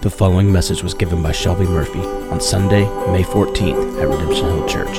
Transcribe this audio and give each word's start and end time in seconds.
The 0.00 0.10
following 0.10 0.52
message 0.52 0.84
was 0.84 0.94
given 0.94 1.24
by 1.24 1.32
Shelby 1.32 1.66
Murphy 1.66 1.98
on 1.98 2.40
Sunday, 2.40 2.84
May 3.10 3.24
14th 3.24 4.00
at 4.00 4.06
Redemption 4.06 4.46
Hill 4.46 4.64
Church. 4.68 4.98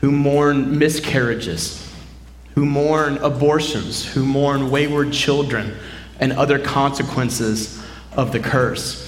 who 0.00 0.10
mourn 0.10 0.78
miscarriages, 0.78 1.92
who 2.54 2.64
mourn 2.64 3.18
abortions, 3.18 4.14
who 4.14 4.24
mourn 4.24 4.70
wayward 4.70 5.12
children, 5.12 5.76
and 6.20 6.32
other 6.32 6.58
consequences 6.58 7.84
of 8.16 8.32
the 8.32 8.40
curse. 8.40 9.04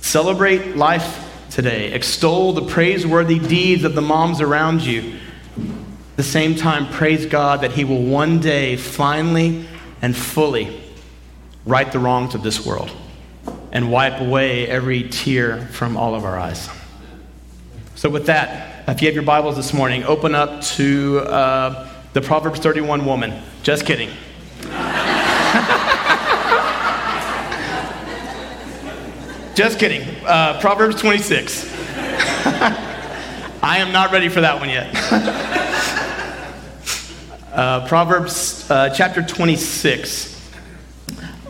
Celebrate 0.00 0.76
life 0.76 1.28
today. 1.50 1.92
Extol 1.92 2.52
the 2.52 2.62
praiseworthy 2.62 3.38
deeds 3.38 3.84
of 3.84 3.94
the 3.94 4.00
moms 4.00 4.40
around 4.40 4.82
you. 4.82 5.14
At 5.56 6.16
the 6.16 6.22
same 6.22 6.54
time, 6.54 6.86
praise 6.88 7.26
God 7.26 7.60
that 7.60 7.72
He 7.72 7.84
will 7.84 8.02
one 8.02 8.40
day 8.40 8.76
finally 8.76 9.66
and 10.00 10.16
fully 10.16 10.80
right 11.66 11.90
the 11.90 11.98
wrongs 11.98 12.34
of 12.34 12.42
this 12.42 12.64
world 12.64 12.90
and 13.72 13.90
wipe 13.90 14.20
away 14.20 14.66
every 14.66 15.08
tear 15.08 15.66
from 15.66 15.96
all 15.96 16.14
of 16.14 16.24
our 16.24 16.38
eyes. 16.38 16.68
So, 17.94 18.08
with 18.08 18.26
that, 18.26 18.88
if 18.88 19.02
you 19.02 19.08
have 19.08 19.14
your 19.14 19.24
Bibles 19.24 19.56
this 19.56 19.74
morning, 19.74 20.04
open 20.04 20.34
up 20.34 20.62
to. 20.62 21.18
Uh, 21.20 21.90
the 22.12 22.20
Proverbs 22.20 22.58
31 22.60 23.06
woman. 23.06 23.40
Just 23.62 23.86
kidding. 23.86 24.10
Just 29.54 29.78
kidding. 29.80 30.02
Uh, 30.24 30.60
Proverbs 30.60 31.00
26. 31.00 31.64
I 33.62 33.78
am 33.78 33.92
not 33.92 34.12
ready 34.12 34.28
for 34.28 34.40
that 34.40 34.60
one 34.60 34.70
yet. 34.70 34.94
uh, 37.52 37.86
Proverbs 37.88 38.70
uh, 38.70 38.90
chapter 38.90 39.22
26. 39.22 40.38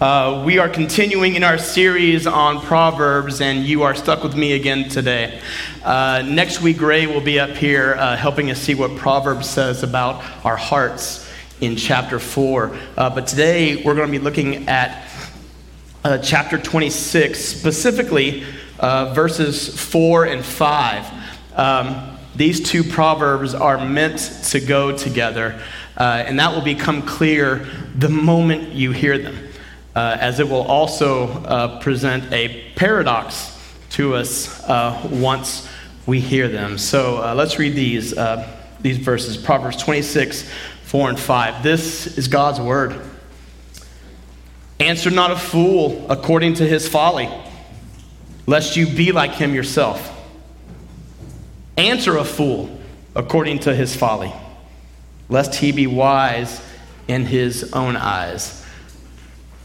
Uh, 0.00 0.42
we 0.46 0.58
are 0.58 0.70
continuing 0.70 1.34
in 1.34 1.44
our 1.44 1.58
series 1.58 2.26
on 2.26 2.62
Proverbs, 2.62 3.42
and 3.42 3.66
you 3.66 3.82
are 3.82 3.94
stuck 3.94 4.24
with 4.24 4.34
me 4.34 4.54
again 4.54 4.88
today. 4.88 5.38
Uh, 5.84 6.22
next 6.26 6.62
week, 6.62 6.80
Ray 6.80 7.06
will 7.06 7.20
be 7.20 7.38
up 7.38 7.50
here 7.50 7.96
uh, 7.98 8.16
helping 8.16 8.50
us 8.50 8.58
see 8.58 8.74
what 8.74 8.96
Proverbs 8.96 9.46
says 9.48 9.82
about 9.82 10.24
our 10.42 10.56
hearts 10.56 11.30
in 11.60 11.76
chapter 11.76 12.18
4. 12.18 12.74
Uh, 12.96 13.14
but 13.14 13.26
today, 13.26 13.84
we're 13.84 13.94
going 13.94 14.10
to 14.10 14.12
be 14.12 14.18
looking 14.18 14.70
at 14.70 15.09
uh, 16.04 16.18
chapter 16.18 16.58
26, 16.58 17.38
specifically 17.38 18.44
uh, 18.78 19.12
verses 19.14 19.78
4 19.80 20.26
and 20.26 20.44
5. 20.44 21.06
Um, 21.56 22.18
these 22.36 22.60
two 22.60 22.84
Proverbs 22.84 23.54
are 23.54 23.84
meant 23.84 24.18
to 24.50 24.60
go 24.60 24.96
together, 24.96 25.60
and 25.96 26.38
that 26.38 26.54
will 26.54 26.62
become 26.62 27.02
clear 27.02 27.66
the 27.94 28.08
moment 28.08 28.72
you 28.72 28.92
hear 28.92 29.18
them 29.18 29.50
uh, 29.94 30.16
as 30.20 30.40
it 30.40 30.48
will 30.48 30.62
also 30.62 31.28
uh, 31.44 31.80
present 31.80 32.32
a 32.32 32.72
paradox 32.76 33.56
to 33.90 34.14
us 34.14 34.62
uh, 34.64 35.08
once 35.10 35.68
we 36.06 36.20
hear 36.20 36.48
them. 36.48 36.78
So 36.78 37.18
uh, 37.22 37.34
let's 37.34 37.58
read 37.58 37.74
these, 37.74 38.16
uh, 38.16 38.48
these 38.80 38.98
verses 38.98 39.36
Proverbs 39.36 39.76
26, 39.76 40.48
4 40.84 41.08
and 41.10 41.18
5. 41.18 41.62
This 41.62 42.18
is 42.18 42.28
God's 42.28 42.60
word. 42.60 43.09
Answer 44.80 45.10
not 45.10 45.30
a 45.30 45.36
fool 45.36 46.06
according 46.10 46.54
to 46.54 46.66
his 46.66 46.88
folly, 46.88 47.28
lest 48.46 48.76
you 48.76 48.86
be 48.86 49.12
like 49.12 49.32
him 49.32 49.54
yourself. 49.54 50.16
Answer 51.76 52.16
a 52.16 52.24
fool 52.24 52.80
according 53.14 53.58
to 53.60 53.74
his 53.74 53.94
folly, 53.94 54.32
lest 55.28 55.54
he 55.54 55.70
be 55.70 55.86
wise 55.86 56.62
in 57.08 57.26
his 57.26 57.72
own 57.74 57.94
eyes. 57.94 58.64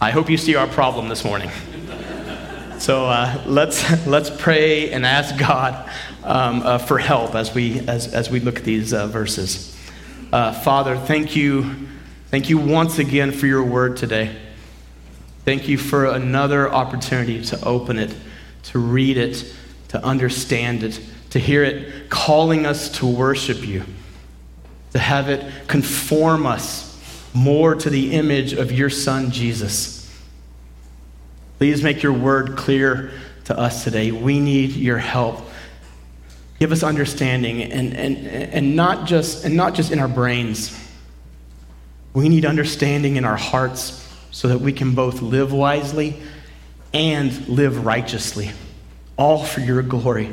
I 0.01 0.11
hope 0.11 0.29
you 0.29 0.35
see 0.35 0.55
our 0.55 0.67
problem 0.67 1.09
this 1.09 1.23
morning. 1.23 1.49
So 2.77 3.05
uh, 3.05 3.41
let's, 3.47 4.05
let's 4.05 4.29
pray 4.29 4.91
and 4.91 5.05
ask 5.05 5.37
God 5.37 5.89
um, 6.25 6.61
uh, 6.61 6.77
for 6.77 6.97
help 6.97 7.33
as 7.33 7.55
we, 7.55 7.79
as, 7.87 8.13
as 8.13 8.29
we 8.29 8.41
look 8.41 8.57
at 8.57 8.65
these 8.65 8.93
uh, 8.93 9.07
verses. 9.07 9.75
Uh, 10.31 10.51
Father, 10.51 10.97
thank 10.97 11.37
you, 11.37 11.87
thank 12.27 12.49
you 12.49 12.57
once 12.57 12.99
again 12.99 13.31
for 13.31 13.47
your 13.47 13.63
word 13.63 13.95
today. 13.95 14.35
Thank 15.45 15.67
you 15.67 15.77
for 15.77 16.05
another 16.05 16.73
opportunity 16.73 17.39
to 17.45 17.63
open 17.63 17.99
it, 17.99 18.11
to 18.63 18.79
read 18.79 19.17
it, 19.17 19.53
to 19.89 20.03
understand 20.03 20.81
it, 20.81 20.99
to 21.29 21.39
hear 21.39 21.63
it 21.63 22.09
calling 22.09 22.65
us 22.65 22.89
to 22.97 23.05
worship 23.05 23.65
you, 23.65 23.83
to 24.93 24.97
have 24.97 25.29
it 25.29 25.45
conform 25.67 26.47
us 26.47 26.99
more 27.35 27.75
to 27.75 27.91
the 27.91 28.13
image 28.13 28.53
of 28.53 28.71
your 28.71 28.89
Son, 28.89 29.29
Jesus. 29.29 30.11
Please 31.59 31.83
make 31.83 32.01
your 32.01 32.13
word 32.13 32.57
clear 32.57 33.11
to 33.43 33.57
us 33.57 33.83
today. 33.83 34.11
We 34.11 34.39
need 34.39 34.71
your 34.71 34.97
help. 34.97 35.41
Give 36.57 36.71
us 36.71 36.81
understanding 36.81 37.61
and, 37.61 37.93
and, 37.93 38.17
and, 38.25 38.75
not, 38.75 39.05
just, 39.05 39.45
and 39.45 39.55
not 39.55 39.75
just 39.75 39.91
in 39.91 39.99
our 39.99 40.07
brains. 40.07 40.75
We 42.15 42.29
need 42.29 42.45
understanding 42.45 43.17
in 43.17 43.25
our 43.25 43.37
hearts 43.37 44.04
so 44.35 44.49
that 44.49 44.59
we 44.59 44.73
can 44.73 44.93
both 44.93 45.21
live 45.21 45.53
wisely 45.53 46.13
and 46.93 47.47
live 47.47 47.85
righteously, 47.85 48.51
all 49.15 49.41
for 49.41 49.61
your 49.61 49.81
glory 49.81 50.29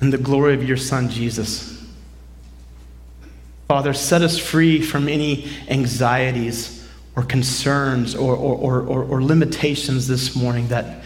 and 0.00 0.10
the 0.10 0.16
glory 0.16 0.54
of 0.54 0.66
your 0.66 0.78
Son, 0.78 1.10
Jesus. 1.10 1.86
Father, 3.68 3.92
set 3.92 4.22
us 4.22 4.38
free 4.38 4.80
from 4.80 5.06
any 5.06 5.50
anxieties 5.68 6.88
or 7.14 7.24
concerns 7.24 8.14
or, 8.14 8.34
or, 8.34 8.80
or, 8.80 9.04
or, 9.04 9.22
limitations 9.22 10.08
this 10.08 10.34
morning 10.34 10.68
that, 10.68 11.04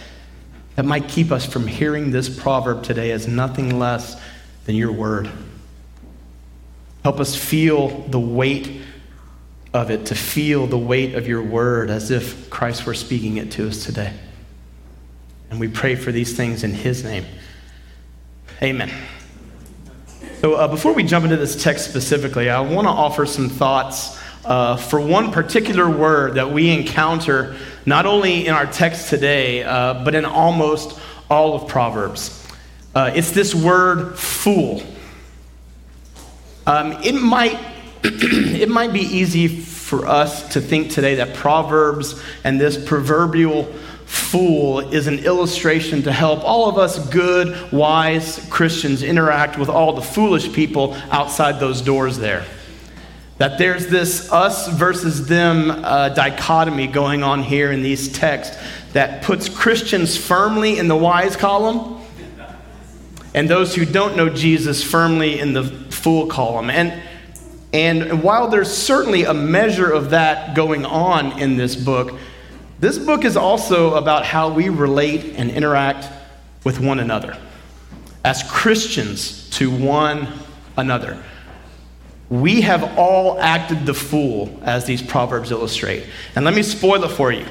that 0.77 0.85
might 0.85 1.09
keep 1.09 1.33
us 1.33 1.45
from 1.45 1.67
hearing 1.67 2.13
this 2.13 2.29
proverb 2.29 2.85
today 2.85 3.11
as 3.11 3.27
nothing 3.27 3.77
less 3.77 4.21
than 4.67 4.77
your 4.77 4.93
word. 4.93 5.29
Help 7.03 7.19
us 7.19 7.35
feel 7.35 7.89
the 8.03 8.21
weight 8.21 8.83
of 9.73 9.91
it, 9.91 10.07
to 10.07 10.15
feel 10.15 10.67
the 10.67 10.79
weight 10.79 11.15
of 11.15 11.29
your 11.29 11.43
word 11.43 11.91
as 11.91 12.11
if 12.11 12.51
Christ 12.51 12.87
were 12.87 12.95
speaking 12.95 13.37
it 13.37 13.53
to 13.53 13.69
us 13.69 13.85
today. 13.85 14.13
And 15.51 15.61
we 15.61 15.69
pray 15.69 15.95
for 15.95 16.13
these 16.13 16.37
things 16.37 16.65
in 16.65 16.73
his 16.73 17.05
name. 17.05 17.25
Amen. 18.63 18.91
So, 20.41 20.55
uh, 20.55 20.69
before 20.69 20.93
we 20.93 21.03
jump 21.03 21.25
into 21.25 21.37
this 21.37 21.63
text 21.63 21.89
specifically, 21.89 22.51
I 22.51 22.61
want 22.61 22.87
to 22.87 22.91
offer 22.91 23.27
some 23.27 23.49
thoughts 23.49 24.19
uh, 24.45 24.77
for 24.77 25.01
one 25.01 25.33
particular 25.33 25.89
word 25.89 26.35
that 26.35 26.51
we 26.51 26.71
encounter 26.71 27.57
not 27.87 28.07
only 28.07 28.47
in 28.47 28.55
our 28.55 28.67
text 28.67 29.09
today, 29.11 29.63
uh, 29.63 30.05
but 30.05 30.15
in 30.15 30.25
almost 30.25 30.99
all 31.29 31.55
of 31.55 31.69
Proverbs. 31.69 32.47
Uh, 32.95 33.13
it's 33.15 33.31
this 33.31 33.55
word 33.55 34.19
fool. 34.19 34.83
Um, 36.67 36.93
it, 37.03 37.15
might, 37.15 37.59
it 38.05 38.69
might 38.69 38.93
be 38.93 39.01
easy 39.01 39.47
for 39.49 40.07
us 40.07 40.55
to 40.55 40.61
think 40.61 40.91
today 40.91 41.17
that 41.17 41.35
Proverbs 41.35 42.21
and 42.45 42.59
this 42.59 42.83
proverbial 42.83 43.65
fool 44.07 44.81
is 44.81 45.07
an 45.07 45.19
illustration 45.21 46.03
to 46.03 46.13
help 46.13 46.43
all 46.43 46.69
of 46.69 46.79
us 46.79 46.99
good, 47.11 47.71
wise 47.71 48.47
Christians 48.51 49.03
interact 49.03 49.59
with 49.59 49.69
all 49.69 49.93
the 49.93 50.03
foolish 50.03 50.53
people 50.53 50.95
outside 51.11 51.61
those 51.61 51.83
doors 51.83 52.19
there. 52.19 52.45
That 53.39 53.59
there's 53.59 53.89
this 53.89 54.33
us 54.33 54.69
versus 54.69 55.27
them 55.27 55.71
uh, 55.71 56.09
dichotomy 56.11 56.87
going 56.87 57.23
on 57.23 57.43
here 57.43 57.71
in 57.71 57.83
these 57.83 58.13
texts 58.13 58.57
that 58.93 59.23
puts 59.23 59.49
Christians 59.49 60.17
firmly 60.17 60.79
in 60.79 60.89
the 60.89 60.97
wise 60.97 61.37
column 61.37 62.01
and 63.35 63.49
those 63.49 63.75
who 63.75 63.85
don't 63.85 64.17
know 64.17 64.29
Jesus 64.29 64.83
firmly 64.83 65.39
in 65.39 65.53
the 65.53 65.65
fool 65.65 66.27
column. 66.27 66.71
And, 66.71 67.03
and 67.73 68.23
while 68.23 68.49
there's 68.49 68.73
certainly 68.73 69.25
a 69.25 69.35
measure 69.35 69.91
of 69.91 70.11
that 70.11 70.55
going 70.57 70.85
on 70.85 71.39
in 71.39 71.57
this 71.57 71.77
book, 71.77 72.19
this 72.81 72.99
book 72.99 73.25
is 73.25 73.37
also 73.37 73.95
about 73.95 74.25
how 74.25 74.53
we 74.53 74.69
relate 74.69 75.35
and 75.37 75.51
interact 75.51 76.09
with 76.65 76.81
one 76.81 76.99
another 76.99 77.37
as 78.25 78.43
Christians 78.45 79.49
to 79.51 79.71
one 79.71 80.29
another. 80.77 81.23
We 82.29 82.61
have 82.61 82.97
all 82.99 83.41
acted 83.41 83.87
the 83.87 83.95
fool, 83.95 84.61
as 84.63 84.85
these 84.85 85.03
proverbs 85.03 85.51
illustrate. 85.51 86.07
And 86.37 86.45
let 86.45 86.55
me 86.55 86.63
spoil 86.63 87.03
it 87.05 87.11
for 87.11 87.33
you. 87.33 87.47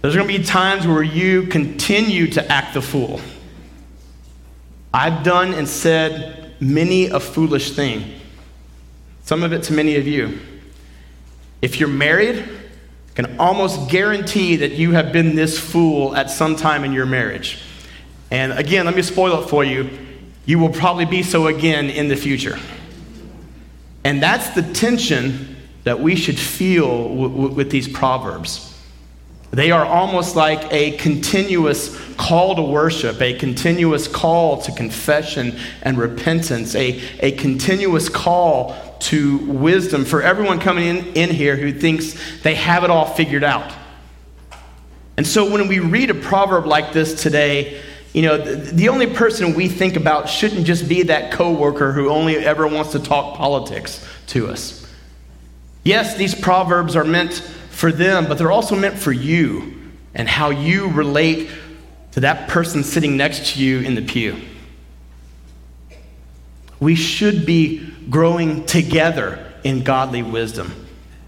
There's 0.00 0.14
going 0.14 0.28
to 0.28 0.38
be 0.38 0.42
times 0.42 0.86
where 0.86 1.02
you 1.02 1.44
continue 1.44 2.28
to 2.28 2.52
act 2.52 2.74
the 2.74 2.82
fool. 2.82 3.20
I've 4.94 5.22
done 5.22 5.52
and 5.52 5.68
said 5.68 6.54
many 6.58 7.06
a 7.06 7.20
foolish 7.20 7.72
thing, 7.72 8.12
some 9.26 9.42
of 9.42 9.52
it 9.52 9.64
to 9.64 9.72
many 9.72 9.96
of 9.96 10.06
you. 10.06 10.38
If 11.60 11.78
you're 11.80 11.88
married, 11.88 12.48
can 13.16 13.38
almost 13.40 13.90
guarantee 13.90 14.56
that 14.56 14.72
you 14.72 14.92
have 14.92 15.12
been 15.12 15.34
this 15.34 15.58
fool 15.58 16.14
at 16.14 16.30
some 16.30 16.54
time 16.54 16.84
in 16.84 16.92
your 16.92 17.06
marriage. 17.06 17.58
And 18.30 18.52
again, 18.52 18.84
let 18.86 18.94
me 18.94 19.02
spoil 19.02 19.42
it 19.42 19.48
for 19.48 19.64
you. 19.64 19.90
You 20.44 20.58
will 20.58 20.68
probably 20.68 21.06
be 21.06 21.22
so 21.22 21.48
again 21.48 21.90
in 21.90 22.08
the 22.08 22.14
future. 22.14 22.58
And 24.04 24.22
that's 24.22 24.50
the 24.50 24.62
tension 24.62 25.56
that 25.82 25.98
we 25.98 26.14
should 26.14 26.38
feel 26.38 27.08
w- 27.08 27.28
w- 27.28 27.54
with 27.54 27.70
these 27.70 27.88
proverbs. 27.88 28.75
They 29.56 29.70
are 29.70 29.86
almost 29.86 30.36
like 30.36 30.70
a 30.70 30.98
continuous 30.98 31.98
call 32.16 32.56
to 32.56 32.62
worship, 32.62 33.22
a 33.22 33.32
continuous 33.38 34.06
call 34.06 34.60
to 34.60 34.72
confession 34.72 35.58
and 35.80 35.96
repentance, 35.96 36.74
a, 36.74 37.00
a 37.20 37.32
continuous 37.32 38.10
call 38.10 38.76
to 39.00 39.38
wisdom 39.38 40.04
for 40.04 40.20
everyone 40.20 40.60
coming 40.60 40.84
in, 40.84 41.06
in 41.14 41.30
here 41.30 41.56
who 41.56 41.72
thinks 41.72 42.18
they 42.42 42.54
have 42.54 42.84
it 42.84 42.90
all 42.90 43.06
figured 43.06 43.42
out. 43.42 43.72
And 45.16 45.26
so 45.26 45.50
when 45.50 45.66
we 45.68 45.78
read 45.78 46.10
a 46.10 46.14
proverb 46.14 46.66
like 46.66 46.92
this 46.92 47.22
today, 47.22 47.80
you 48.12 48.20
know, 48.20 48.36
the, 48.36 48.56
the 48.56 48.90
only 48.90 49.06
person 49.06 49.54
we 49.54 49.68
think 49.68 49.96
about 49.96 50.28
shouldn't 50.28 50.66
just 50.66 50.86
be 50.86 51.04
that 51.04 51.32
coworker 51.32 51.92
who 51.92 52.10
only 52.10 52.36
ever 52.36 52.66
wants 52.66 52.92
to 52.92 52.98
talk 52.98 53.38
politics 53.38 54.06
to 54.26 54.48
us. 54.48 54.86
Yes, 55.82 56.14
these 56.18 56.34
proverbs 56.34 56.94
are 56.94 57.04
meant 57.04 57.42
for 57.76 57.92
them, 57.92 58.26
but 58.26 58.38
they're 58.38 58.50
also 58.50 58.74
meant 58.74 58.98
for 58.98 59.12
you 59.12 59.74
and 60.14 60.26
how 60.26 60.48
you 60.48 60.88
relate 60.88 61.50
to 62.12 62.20
that 62.20 62.48
person 62.48 62.82
sitting 62.82 63.18
next 63.18 63.52
to 63.52 63.62
you 63.62 63.80
in 63.80 63.94
the 63.94 64.00
pew. 64.00 64.40
We 66.80 66.94
should 66.94 67.44
be 67.44 67.86
growing 68.08 68.64
together 68.64 69.52
in 69.62 69.84
godly 69.84 70.22
wisdom, 70.22 70.72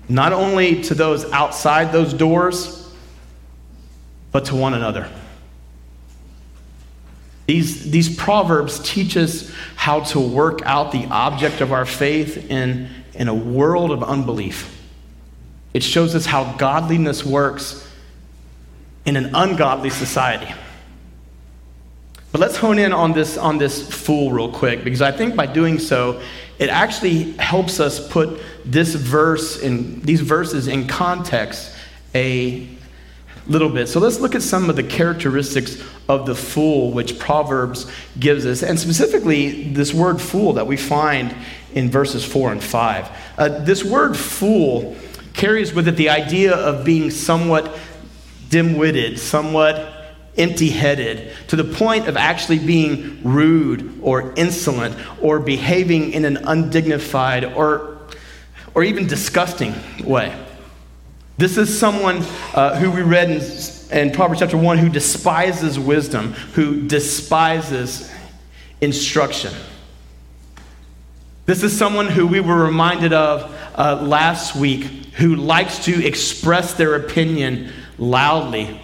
not 0.09 0.33
only 0.33 0.83
to 0.85 0.95
those 0.95 1.31
outside 1.33 1.93
those 1.93 2.15
doors, 2.15 2.91
but 4.33 4.47
to 4.47 4.57
one 4.57 4.73
another. 4.73 5.07
These, 7.45 7.91
these 7.91 8.17
proverbs 8.17 8.81
teach 8.83 9.19
us 9.19 9.53
how 9.77 10.01
to 10.01 10.21
work 10.21 10.63
out 10.63 10.93
the 10.93 11.05
object 11.09 11.61
of 11.61 11.75
our 11.75 11.85
faith 11.85 12.51
in, 12.51 12.89
in 13.13 13.29
a 13.29 13.35
world 13.35 13.91
of 13.91 14.03
unbelief. 14.03 14.78
It 15.79 15.85
shows 15.85 16.17
us 16.17 16.27
how 16.27 16.57
godliness 16.57 17.25
works 17.25 17.89
in 19.07 19.15
an 19.15 19.33
ungodly 19.33 19.91
society. 19.91 20.53
But 22.33 22.41
let's 22.41 22.57
hone 22.57 22.81
in 22.81 22.93
on 22.93 23.13
this, 23.13 23.39
on 23.39 23.59
this 23.59 23.89
fool 23.89 24.33
real 24.33 24.51
quick, 24.51 24.83
because 24.83 25.01
I 25.01 25.13
think 25.13 25.37
by 25.37 25.47
doing 25.47 25.79
so, 25.79 26.21
it 26.59 26.69
actually 26.69 27.31
helps 27.35 27.79
us 27.79 28.05
put 28.09 28.41
this 28.65 28.97
verse 28.97 29.61
in 29.61 30.01
these 30.01 30.21
verses 30.21 30.67
in 30.67 30.89
context 30.89 31.73
a 32.13 32.67
little 33.47 33.69
bit. 33.69 33.87
So 33.87 34.01
let's 34.01 34.19
look 34.19 34.35
at 34.35 34.43
some 34.43 34.69
of 34.69 34.75
the 34.75 34.83
characteristics 34.83 35.81
of 36.09 36.27
the 36.27 36.35
fool 36.35 36.91
which 36.91 37.21
Proverbs 37.21 37.89
gives 38.19 38.47
us, 38.47 38.65
and 38.65 38.81
specifically 38.81 39.73
this 39.73 39.95
word 39.95 40.21
fool 40.21 40.55
that 40.55 40.67
we 40.67 40.77
find 40.77 41.37
in 41.73 41.89
verses 41.89 42.25
4 42.25 42.51
and 42.51 42.65
5. 42.65 43.09
Uh, 43.39 43.49
this 43.61 43.85
word 43.85 44.17
fool 44.17 44.97
carries 45.39 45.73
with 45.73 45.87
it 45.87 45.93
the 45.93 46.11
idea 46.11 46.53
of 46.53 46.85
being 46.85 47.11
somewhat 47.11 47.79
dim 48.51 48.77
witted, 48.77 49.19
somewhat 49.19 49.95
empty 50.37 50.69
headed, 50.69 51.33
to 51.47 51.57
the 51.57 51.65
point 51.65 52.09
of 52.09 52.17
actually 52.17 52.59
being 52.59 53.21
rude 53.23 54.01
or 54.03 54.35
insolent 54.37 54.97
or 55.23 55.39
behaving 55.39 56.13
in 56.13 56.25
an 56.25 56.37
undignified 56.39 57.45
or, 57.45 57.99
or 58.75 58.83
even 58.83 59.07
disgusting 59.07 59.73
way. 60.05 60.37
This 61.37 61.57
is 61.57 61.79
someone 61.79 62.17
uh, 62.53 62.77
who 62.77 62.91
we 62.91 63.03
read 63.03 63.31
in, 63.31 63.41
in 63.97 64.11
Proverbs 64.11 64.41
chapter 64.41 64.57
1 64.57 64.79
who 64.79 64.89
despises 64.89 65.79
wisdom, 65.79 66.33
who 66.55 66.89
despises 66.89 68.11
instruction. 68.81 69.53
This 71.49 71.63
is 71.63 71.75
someone 71.75 72.09
who 72.09 72.27
we 72.27 72.41
were 72.41 72.63
reminded 72.63 73.15
of 73.15 73.51
uh, 73.75 74.03
last 74.03 74.55
week 74.55 74.85
who 75.15 75.35
likes 75.35 75.87
to 75.87 76.07
express 76.07 76.75
their 76.75 76.95
opinion 76.95 77.73
loudly 77.97 78.79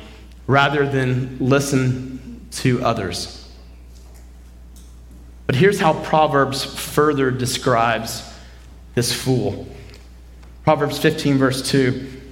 rather 0.46 0.88
than 0.88 1.36
listen 1.40 2.46
to 2.52 2.82
others. 2.82 3.52
But 5.46 5.56
here's 5.56 5.78
how 5.78 5.92
Proverbs 6.04 6.64
further 6.64 7.30
describes 7.30 8.32
this 8.94 9.12
fool 9.12 9.68
Proverbs 10.62 10.98
15, 10.98 11.36
verse 11.36 11.70
2 11.70 12.22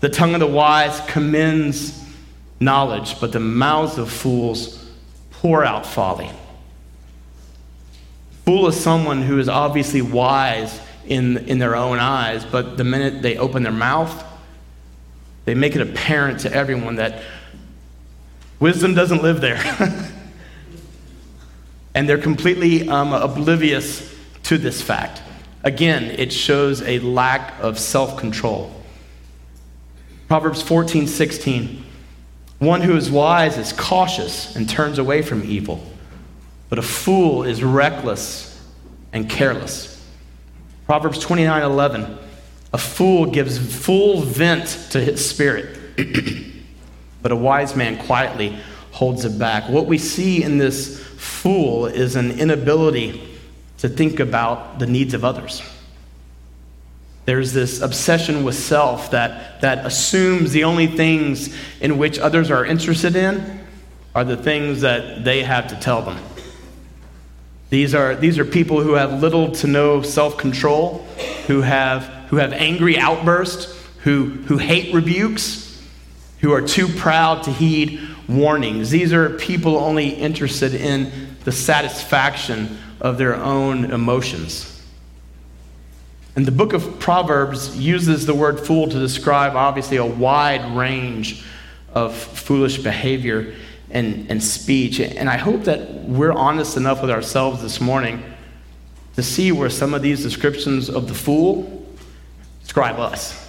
The 0.00 0.08
tongue 0.08 0.32
of 0.32 0.40
the 0.40 0.46
wise 0.46 1.00
commends 1.00 2.02
knowledge, 2.60 3.20
but 3.20 3.30
the 3.30 3.40
mouths 3.40 3.98
of 3.98 4.10
fools 4.10 4.90
pour 5.32 5.66
out 5.66 5.84
folly. 5.84 6.30
Fool 8.46 8.68
is 8.68 8.80
someone 8.80 9.22
who 9.22 9.38
is 9.40 9.48
obviously 9.48 10.00
wise 10.00 10.80
in, 11.04 11.38
in 11.48 11.58
their 11.58 11.74
own 11.74 11.98
eyes, 11.98 12.44
but 12.44 12.76
the 12.76 12.84
minute 12.84 13.20
they 13.20 13.36
open 13.36 13.64
their 13.64 13.72
mouth, 13.72 14.24
they 15.44 15.54
make 15.54 15.74
it 15.74 15.82
apparent 15.82 16.40
to 16.40 16.52
everyone 16.52 16.94
that 16.96 17.22
Wisdom 18.58 18.94
doesn't 18.94 19.22
live 19.22 19.40
there. 19.40 19.60
and 21.94 22.08
they're 22.08 22.18
completely 22.18 22.88
um, 22.88 23.12
oblivious 23.12 24.14
to 24.44 24.58
this 24.58 24.80
fact. 24.80 25.22
Again, 25.64 26.04
it 26.04 26.32
shows 26.32 26.82
a 26.82 27.00
lack 27.00 27.54
of 27.60 27.78
self 27.78 28.16
control. 28.16 28.72
Proverbs 30.28 30.62
14, 30.62 31.06
16. 31.06 31.84
One 32.60 32.80
who 32.80 32.96
is 32.96 33.10
wise 33.10 33.58
is 33.58 33.72
cautious 33.72 34.56
and 34.56 34.68
turns 34.68 34.98
away 34.98 35.20
from 35.22 35.44
evil, 35.44 35.84
but 36.68 36.78
a 36.78 36.82
fool 36.82 37.44
is 37.44 37.62
reckless 37.62 38.62
and 39.12 39.28
careless. 39.28 40.04
Proverbs 40.86 41.18
29, 41.18 41.62
11. 41.62 42.18
A 42.72 42.78
fool 42.78 43.26
gives 43.26 43.58
full 43.58 44.20
vent 44.20 44.88
to 44.90 45.00
his 45.00 45.28
spirit. 45.28 45.78
but 47.22 47.32
a 47.32 47.36
wise 47.36 47.74
man 47.74 47.98
quietly 48.06 48.58
holds 48.92 49.24
it 49.24 49.38
back. 49.38 49.68
What 49.68 49.86
we 49.86 49.98
see 49.98 50.42
in 50.42 50.58
this 50.58 51.02
fool 51.16 51.86
is 51.86 52.16
an 52.16 52.38
inability 52.38 53.22
to 53.78 53.88
think 53.88 54.20
about 54.20 54.78
the 54.78 54.86
needs 54.86 55.14
of 55.14 55.24
others. 55.24 55.62
There's 57.24 57.52
this 57.52 57.80
obsession 57.80 58.44
with 58.44 58.54
self 58.54 59.10
that, 59.10 59.60
that 59.60 59.84
assumes 59.84 60.52
the 60.52 60.64
only 60.64 60.86
things 60.86 61.54
in 61.80 61.98
which 61.98 62.18
others 62.18 62.50
are 62.50 62.64
interested 62.64 63.16
in 63.16 63.60
are 64.14 64.24
the 64.24 64.36
things 64.36 64.80
that 64.82 65.24
they 65.24 65.42
have 65.42 65.66
to 65.68 65.76
tell 65.76 66.02
them. 66.02 66.18
These 67.68 67.94
are, 67.94 68.14
these 68.14 68.38
are 68.38 68.44
people 68.44 68.80
who 68.80 68.94
have 68.94 69.20
little 69.20 69.50
to 69.52 69.66
no 69.66 70.02
self 70.02 70.36
control, 70.36 70.98
who 71.46 71.62
have, 71.62 72.04
who 72.28 72.36
have 72.36 72.52
angry 72.52 72.98
outbursts, 72.98 73.76
who, 74.02 74.26
who 74.46 74.58
hate 74.58 74.94
rebukes, 74.94 75.82
who 76.40 76.52
are 76.52 76.62
too 76.62 76.86
proud 76.86 77.42
to 77.44 77.52
heed 77.52 78.00
warnings. 78.28 78.90
These 78.90 79.12
are 79.12 79.30
people 79.30 79.76
only 79.76 80.10
interested 80.10 80.74
in 80.74 81.10
the 81.44 81.52
satisfaction 81.52 82.78
of 83.00 83.18
their 83.18 83.34
own 83.34 83.90
emotions. 83.90 84.72
And 86.36 86.44
the 86.44 86.52
book 86.52 86.72
of 86.72 87.00
Proverbs 87.00 87.76
uses 87.76 88.26
the 88.26 88.34
word 88.34 88.60
fool 88.60 88.88
to 88.88 88.98
describe, 88.98 89.56
obviously, 89.56 89.96
a 89.96 90.04
wide 90.04 90.76
range 90.76 91.44
of 91.94 92.14
foolish 92.14 92.78
behavior 92.78 93.54
and, 93.90 94.30
and 94.30 94.42
speech. 94.42 95.00
And 95.00 95.28
I 95.28 95.36
hope 95.36 95.64
that 95.64 96.04
we're 96.04 96.32
honest 96.32 96.76
enough 96.76 97.00
with 97.00 97.10
ourselves 97.10 97.62
this 97.62 97.80
morning 97.80 98.22
to 99.14 99.22
see 99.22 99.52
where 99.52 99.70
some 99.70 99.94
of 99.94 100.02
these 100.02 100.22
descriptions 100.22 100.90
of 100.90 101.08
the 101.08 101.14
fool 101.14 101.86
describe 102.62 102.98
us. 102.98 103.42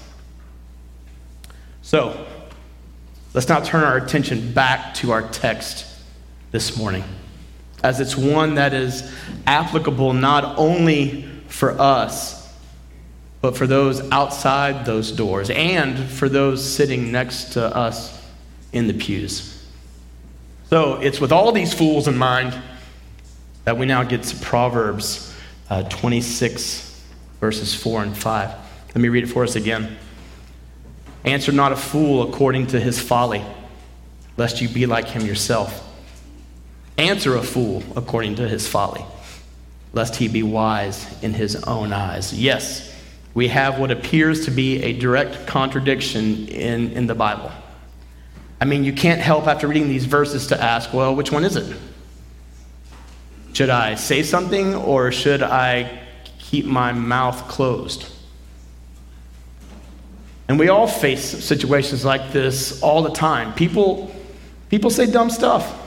So, 1.82 2.25
let's 3.34 3.50
now 3.50 3.60
turn 3.62 3.84
our 3.84 3.98
attention 3.98 4.53
back 4.53 4.94
to 4.96 5.12
our 5.12 5.27
text 5.29 5.86
this 6.51 6.77
morning, 6.77 7.03
as 7.84 8.00
it's 8.00 8.15
one 8.15 8.56
that 8.56 8.74
is 8.74 9.13
applicable 9.46 10.13
not 10.13 10.58
only 10.58 11.24
for 11.48 11.72
us 11.79 12.38
but 13.41 13.56
for 13.56 13.67
those 13.67 14.01
outside 14.12 14.86
those 14.86 15.12
doors 15.12 15.50
and 15.50 15.98
for 15.98 16.27
those 16.27 16.63
sitting 16.63 17.12
next 17.12 17.53
to 17.53 17.63
us 17.75 18.22
in 18.74 18.88
the 18.88 18.94
pews. 18.94 19.57
So 20.70 20.96
it's 20.96 21.20
with 21.20 21.32
all 21.32 21.52
these 21.52 21.74
fools 21.74 22.08
in 22.08 22.18
mind 22.18 22.60
that 23.64 23.78
we 23.78 23.86
now 23.86 24.04
get 24.04 24.24
to 24.24 24.36
Proverbs 24.38 25.34
uh, 25.70 25.84
26, 25.84 27.04
verses 27.40 27.74
4 27.74 28.04
and 28.04 28.18
5. 28.18 28.52
Let 28.90 28.96
me 28.96 29.10
read 29.10 29.24
it 29.24 29.28
for 29.28 29.44
us 29.44 29.56
again. 29.56 29.98
Answer 31.24 31.52
not 31.52 31.72
a 31.72 31.76
fool 31.76 32.30
according 32.30 32.68
to 32.68 32.80
his 32.80 33.00
folly, 33.00 33.44
lest 34.38 34.62
you 34.62 34.70
be 34.70 34.86
like 34.86 35.08
him 35.08 35.26
yourself. 35.26 35.84
Answer 36.98 37.36
a 37.36 37.44
fool 37.44 37.84
according 37.96 38.36
to 38.36 38.48
his 38.48 38.68
folly, 38.68 39.04
lest 39.94 40.16
he 40.16 40.28
be 40.28 40.44
wise 40.44 41.06
in 41.22 41.34
his 41.34 41.56
own 41.64 41.94
eyes. 41.94 42.34
Yes 42.34 42.94
we 43.38 43.50
have 43.50 43.78
what 43.78 43.92
appears 43.92 44.46
to 44.46 44.52
be 44.52 44.82
a 44.82 44.94
direct 44.94 45.46
contradiction 45.46 46.48
in, 46.48 46.92
in 46.94 47.06
the 47.06 47.14
Bible. 47.14 47.52
I 48.60 48.66
mean, 48.66 48.84
you 48.84 48.94
can't 48.94 49.22
help 49.22 49.48
after 49.48 49.68
reading 49.68 49.88
these 49.88 50.06
verses 50.06 50.48
to 50.48 50.62
ask, 50.62 50.94
well, 50.94 51.16
which 51.16 51.32
one 51.32 51.44
is 51.44 51.56
it? 51.56 51.78
Should 53.54 53.70
I 53.70 53.96
say 53.96 54.24
something 54.24 54.76
or 54.76 55.12
should 55.12 55.42
I 55.44 56.00
keep 56.40 56.66
my 56.66 56.92
mouth 56.92 57.48
closed? 57.48 58.08
And 60.48 60.58
we 60.58 60.70
all 60.70 60.88
face 60.88 61.24
situations 61.44 62.06
like 62.06 62.32
this 62.32 62.82
all 62.82 63.04
the 63.04 63.12
time. 63.12 63.54
People, 63.54 64.12
people 64.70 64.90
say 64.90 65.10
dumb 65.10 65.30
stuff. 65.30 65.78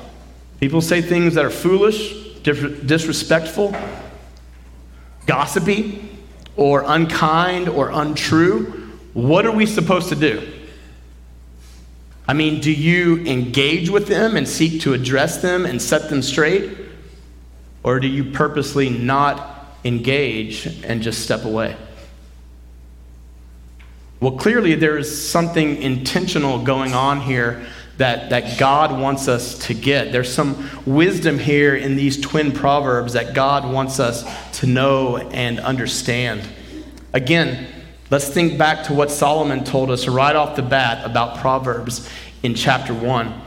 People 0.61 0.81
say 0.81 1.01
things 1.01 1.35
that 1.35 1.45
are 1.45 1.51
foolish, 1.51 2.13
disrespectful, 2.43 3.75
gossipy 5.27 6.11
or 6.57 6.85
unkind 6.87 7.69
or 7.69 7.91
untrue, 7.91 8.91
what 9.15 9.47
are 9.47 9.53
we 9.53 9.65
supposed 9.65 10.09
to 10.11 10.17
do? 10.17 10.47
I 12.31 12.33
mean, 12.33 12.61
do 12.61 12.71
you 12.71 13.27
engage 13.27 13.91
with 13.91 14.07
them 14.07 14.37
and 14.37 14.47
seek 14.47 14.83
to 14.83 14.95
address 14.95 15.39
them 15.39 15.67
and 15.67 15.83
set 15.83 16.11
them 16.11 16.23
straight? 16.23 16.79
Or 17.83 17.99
do 17.99 18.07
you 18.07 18.23
purposely 18.23 18.89
not 18.89 19.77
engage 19.83 20.65
and 20.85 21.03
just 21.03 21.25
step 21.25 21.45
away? 21.45 21.75
Well, 24.21 24.37
clearly, 24.37 24.77
there 24.77 24.97
is 24.97 25.29
something 25.29 25.83
intentional 25.83 26.63
going 26.63 26.95
on 26.95 27.21
here 27.21 27.67
that, 27.97 28.31
that 28.31 28.61
God 28.61 28.97
wants 28.97 29.27
us 29.27 29.59
to 29.67 29.75
get. 29.75 30.13
There's 30.13 30.33
some 30.33 30.71
wisdom 30.87 31.37
here 31.37 31.75
in 31.75 31.97
these 31.97 32.21
twin 32.21 32.53
proverbs 32.53 33.15
that 33.15 33.35
God 33.35 33.69
wants 33.69 33.99
us 33.99 34.25
to 34.61 34.69
know 34.69 35.17
and 35.17 35.59
understand. 35.59 36.49
Again, 37.13 37.67
let's 38.11 38.29
think 38.29 38.59
back 38.59 38.85
to 38.87 38.93
what 38.93 39.11
Solomon 39.11 39.65
told 39.65 39.91
us 39.91 40.07
right 40.07 40.35
off 40.37 40.57
the 40.57 40.63
bat 40.63 41.05
about 41.05 41.39
Proverbs 41.39 42.09
in 42.43 42.55
chapter 42.55 42.93
1. 42.93 43.41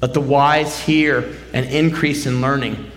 Let 0.00 0.14
the 0.14 0.20
wise 0.20 0.80
hear 0.80 1.36
and 1.52 1.66
increase 1.66 2.26
in 2.26 2.40
learning, 2.40 2.90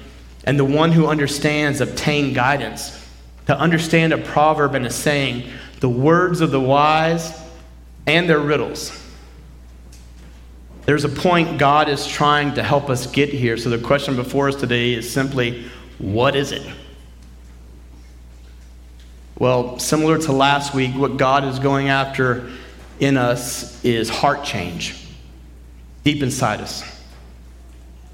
and 0.45 0.57
the 0.57 0.65
one 0.65 0.91
who 0.91 1.07
understands 1.07 1.81
obtain 1.81 2.33
guidance. 2.33 2.97
To 3.47 3.57
understand 3.57 4.13
a 4.13 4.17
proverb 4.17 4.75
and 4.75 4.85
a 4.85 4.89
saying, 4.89 5.49
the 5.79 5.89
words 5.89 6.41
of 6.41 6.51
the 6.51 6.61
wise 6.61 7.37
and 8.05 8.29
their 8.29 8.39
riddles 8.39 9.01
there's 10.85 11.03
a 11.03 11.09
point 11.09 11.59
God 11.59 11.89
is 11.89 12.07
trying 12.07 12.55
to 12.55 12.63
help 12.63 12.89
us 12.89 13.05
get 13.07 13.29
here. 13.29 13.55
So 13.55 13.69
the 13.69 13.77
question 13.77 14.15
before 14.15 14.47
us 14.47 14.55
today 14.55 14.93
is 14.93 15.11
simply 15.11 15.65
what 15.99 16.35
is 16.35 16.51
it? 16.51 16.63
Well, 19.41 19.79
similar 19.79 20.19
to 20.19 20.33
last 20.33 20.75
week, 20.75 20.93
what 20.93 21.17
God 21.17 21.45
is 21.45 21.57
going 21.57 21.89
after 21.89 22.51
in 22.99 23.17
us 23.17 23.83
is 23.83 24.07
heart 24.07 24.43
change 24.43 25.03
deep 26.03 26.21
inside 26.21 26.61
us. 26.61 26.83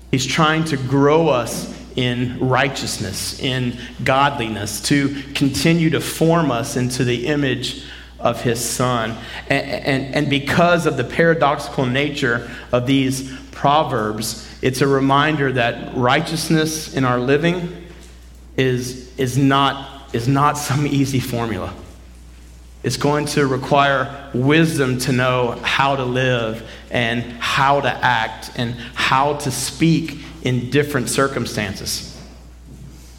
He's 0.09 0.25
trying 0.25 0.63
to 0.63 0.77
grow 0.77 1.27
us 1.27 1.77
in 1.97 2.39
righteousness, 2.39 3.41
in 3.41 3.77
godliness, 4.05 4.79
to 4.83 5.21
continue 5.33 5.89
to 5.89 5.99
form 5.99 6.49
us 6.49 6.77
into 6.77 7.03
the 7.03 7.27
image 7.27 7.83
of 8.21 8.41
his 8.41 8.63
son. 8.63 9.13
And, 9.49 9.69
and, 9.69 10.15
and, 10.15 10.29
because 10.29 10.85
of 10.85 10.95
the 10.95 11.03
paradoxical 11.03 11.85
nature 11.85 12.49
of 12.71 12.87
these 12.87 13.37
proverbs, 13.51 14.49
it's 14.61 14.79
a 14.79 14.87
reminder 14.87 15.51
that 15.51 15.93
righteousness 15.93 16.95
in 16.95 17.03
our 17.03 17.19
living 17.19 17.85
is, 18.55 19.13
is, 19.19 19.37
not, 19.37 19.96
is 20.17 20.27
not 20.27 20.57
some 20.57 20.87
easy 20.87 21.19
formula. 21.19 21.71
It's 22.81 22.97
going 22.97 23.25
to 23.27 23.45
require 23.45 24.31
wisdom 24.33 24.97
to 24.99 25.11
know 25.11 25.51
how 25.61 25.95
to 25.95 26.03
live 26.03 26.67
and 26.89 27.21
how 27.39 27.81
to 27.81 27.89
act 27.89 28.51
and 28.55 28.73
how 28.95 29.35
to 29.37 29.51
speak 29.51 30.17
in 30.41 30.71
different 30.71 31.09
circumstances. 31.09 32.19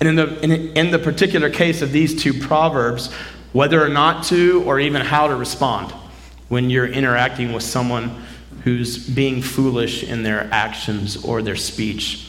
And 0.01 0.09
in 0.09 0.17
the, 0.17 0.41
in, 0.43 0.53
in 0.77 0.91
the 0.91 0.99
particular 0.99 1.51
case 1.51 1.83
of 1.83 1.93
these 1.93 2.21
two 2.21 2.35
proverbs, 2.35 3.13
whether 3.53 3.83
or 3.83 3.89
not 3.89 4.25
to, 4.25 4.65
or 4.65 4.81
even 4.81 5.03
how 5.03 5.29
to 5.29 5.37
respond 5.37 5.93
when 6.49 6.69
you're 6.69 6.87
interacting 6.87 7.53
with 7.53 7.63
someone 7.63 8.25
who's 8.65 9.09
being 9.09 9.41
foolish 9.41 10.03
in 10.03 10.25
their 10.25 10.49
actions 10.53 11.25
or 11.25 11.43
their 11.43 11.57
speech. 11.57 12.29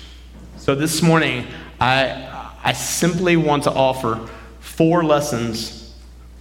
So 0.57 0.75
this 0.75 1.01
morning, 1.01 1.47
I, 1.79 2.53
I 2.63 2.73
simply 2.73 3.35
want 3.35 3.63
to 3.63 3.71
offer 3.71 4.29
four 4.79 5.03
lessons 5.03 5.93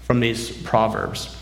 from 0.02 0.21
these 0.21 0.57
Proverbs. 0.62 1.37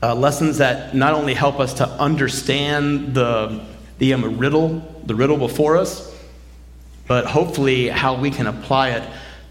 Uh, 0.00 0.14
lessons 0.14 0.58
that 0.58 0.94
not 0.94 1.12
only 1.12 1.34
help 1.34 1.58
us 1.58 1.74
to 1.74 1.88
understand 1.88 3.16
the, 3.16 3.60
the 3.98 4.14
um, 4.14 4.38
riddle, 4.38 4.78
the 5.06 5.16
riddle 5.16 5.36
before 5.36 5.76
us, 5.76 6.16
but 7.08 7.26
hopefully 7.26 7.88
how 7.88 8.14
we 8.14 8.30
can 8.30 8.46
apply 8.46 8.90
it 8.90 9.02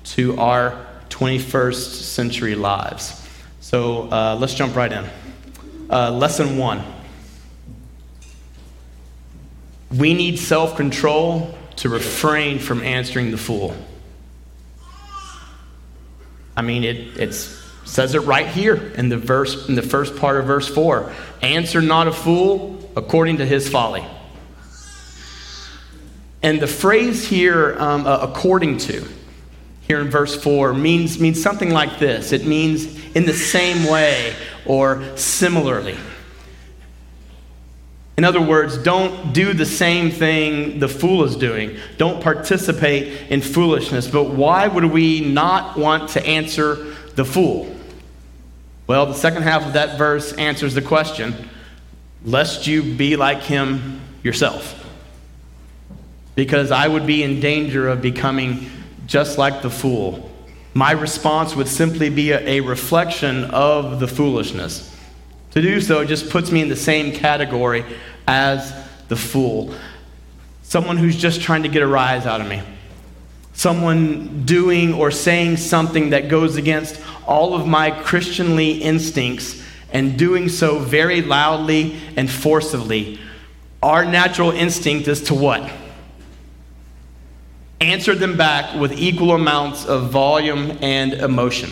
to 0.05 0.39
our 0.39 0.87
21st 1.09 2.01
century 2.01 2.55
lives. 2.55 3.27
So 3.59 4.09
uh, 4.09 4.37
let's 4.39 4.53
jump 4.53 4.73
right 4.73 4.89
in. 4.89 5.03
Uh, 5.89 6.11
lesson 6.11 6.57
one 6.57 6.81
We 9.97 10.13
need 10.13 10.39
self 10.39 10.77
control 10.77 11.53
to 11.75 11.89
refrain 11.89 12.57
from 12.57 12.81
answering 12.83 13.31
the 13.31 13.37
fool. 13.37 13.75
I 16.55 16.61
mean, 16.61 16.83
it 16.83 17.17
it's, 17.17 17.61
says 17.85 18.15
it 18.15 18.19
right 18.19 18.47
here 18.47 18.75
in 18.75 19.09
the 19.09 19.17
verse 19.17 19.67
in 19.67 19.75
the 19.75 19.81
first 19.81 20.15
part 20.15 20.37
of 20.37 20.45
verse 20.45 20.67
4 20.67 21.11
answer 21.41 21.81
not 21.81 22.07
a 22.07 22.11
fool 22.11 22.89
according 22.95 23.37
to 23.37 23.45
his 23.45 23.67
folly. 23.67 24.05
And 26.43 26.59
the 26.59 26.67
phrase 26.67 27.27
here 27.27 27.75
um, 27.79 28.05
uh, 28.05 28.19
according 28.21 28.77
to 28.79 29.05
here 29.81 29.99
in 29.99 30.09
verse 30.09 30.41
4 30.41 30.73
means, 30.73 31.19
means 31.19 31.41
something 31.41 31.71
like 31.71 31.99
this. 31.99 32.31
It 32.31 32.45
means 32.45 32.85
in 33.13 33.25
the 33.25 33.33
same 33.33 33.89
way 33.91 34.33
or 34.65 35.03
similarly. 35.17 35.97
In 38.17 38.25
other 38.25 38.41
words, 38.41 38.77
don't 38.77 39.33
do 39.33 39.53
the 39.53 39.65
same 39.65 40.11
thing 40.11 40.79
the 40.79 40.87
fool 40.87 41.23
is 41.23 41.35
doing. 41.35 41.77
Don't 41.97 42.21
participate 42.21 43.31
in 43.31 43.41
foolishness. 43.41 44.07
But 44.07 44.31
why 44.31 44.67
would 44.67 44.85
we 44.85 45.21
not 45.21 45.77
want 45.77 46.09
to 46.11 46.25
answer 46.25 46.75
the 47.15 47.25
fool? 47.25 47.73
Well, 48.87 49.05
the 49.05 49.13
second 49.13 49.43
half 49.43 49.65
of 49.65 49.73
that 49.73 49.97
verse 49.97 50.33
answers 50.33 50.73
the 50.73 50.81
question 50.81 51.49
lest 52.23 52.67
you 52.67 52.83
be 52.83 53.15
like 53.15 53.41
him 53.41 54.01
yourself. 54.23 54.77
Because 56.35 56.71
I 56.71 56.87
would 56.87 57.07
be 57.07 57.23
in 57.23 57.39
danger 57.39 57.87
of 57.87 58.01
becoming 58.01 58.69
just 59.07 59.37
like 59.37 59.61
the 59.61 59.69
fool. 59.69 60.29
My 60.73 60.91
response 60.91 61.55
would 61.55 61.67
simply 61.67 62.09
be 62.09 62.31
a, 62.31 62.39
a 62.39 62.59
reflection 62.61 63.45
of 63.45 63.99
the 63.99 64.07
foolishness. 64.07 64.95
To 65.51 65.61
do 65.61 65.81
so 65.81 66.05
just 66.05 66.29
puts 66.29 66.51
me 66.51 66.61
in 66.61 66.69
the 66.69 66.75
same 66.75 67.11
category 67.11 67.85
as 68.27 68.73
the 69.09 69.15
fool. 69.15 69.73
Someone 70.63 70.97
who's 70.97 71.17
just 71.17 71.41
trying 71.41 71.63
to 71.63 71.69
get 71.69 71.81
a 71.81 71.87
rise 71.87 72.25
out 72.25 72.39
of 72.39 72.47
me. 72.47 72.61
Someone 73.53 74.45
doing 74.45 74.93
or 74.93 75.11
saying 75.11 75.57
something 75.57 76.11
that 76.11 76.29
goes 76.29 76.55
against 76.55 76.99
all 77.27 77.53
of 77.53 77.67
my 77.67 77.91
Christianly 77.91 78.81
instincts 78.81 79.61
and 79.91 80.17
doing 80.17 80.47
so 80.47 80.79
very 80.79 81.21
loudly 81.21 81.97
and 82.15 82.31
forcibly. 82.31 83.19
Our 83.83 84.05
natural 84.05 84.51
instinct 84.51 85.09
is 85.09 85.21
to 85.23 85.33
what? 85.33 85.69
Answer 87.81 88.15
them 88.15 88.37
back 88.37 88.79
with 88.79 88.93
equal 88.93 89.31
amounts 89.31 89.85
of 89.85 90.11
volume 90.11 90.77
and 90.81 91.13
emotion. 91.13 91.71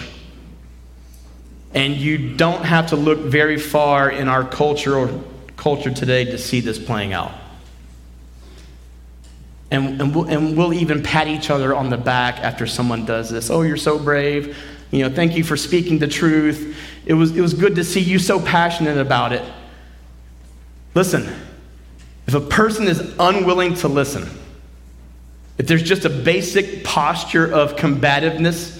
And 1.73 1.95
you 1.95 2.35
don't 2.35 2.63
have 2.63 2.87
to 2.87 2.95
look 2.95 3.19
very 3.19 3.57
far 3.57 4.09
in 4.09 4.27
our 4.27 4.43
culture 4.43 4.95
or 4.95 5.23
culture 5.55 5.91
today 5.91 6.25
to 6.25 6.37
see 6.37 6.61
this 6.61 6.79
playing 6.79 7.13
out. 7.13 7.31
And, 9.71 10.01
and, 10.01 10.15
we'll, 10.15 10.25
and 10.25 10.57
we'll 10.57 10.73
even 10.73 11.03
pat 11.03 11.27
each 11.27 11.51
other 11.51 11.75
on 11.75 11.89
the 11.89 11.97
back 11.97 12.39
after 12.39 12.65
someone 12.65 13.05
does 13.05 13.29
this. 13.29 13.51
Oh, 13.51 13.61
you're 13.61 13.77
so 13.77 13.99
brave. 13.99 14.57
You 14.89 15.07
know, 15.07 15.13
thank 15.13 15.37
you 15.37 15.43
for 15.43 15.55
speaking 15.55 15.99
the 15.99 16.07
truth. 16.07 16.75
It 17.05 17.13
was, 17.13 17.37
it 17.37 17.41
was 17.41 17.53
good 17.53 17.75
to 17.75 17.83
see 17.83 17.99
you 17.99 18.17
so 18.17 18.39
passionate 18.39 18.97
about 18.97 19.33
it. 19.33 19.43
Listen, 20.95 21.31
if 22.25 22.33
a 22.33 22.41
person 22.41 22.87
is 22.87 23.13
unwilling 23.19 23.75
to 23.75 23.87
listen, 23.87 24.27
if 25.59 25.67
there's 25.67 25.83
just 25.83 26.05
a 26.05 26.09
basic 26.09 26.83
posture 26.83 27.51
of 27.51 27.75
combativeness, 27.75 28.78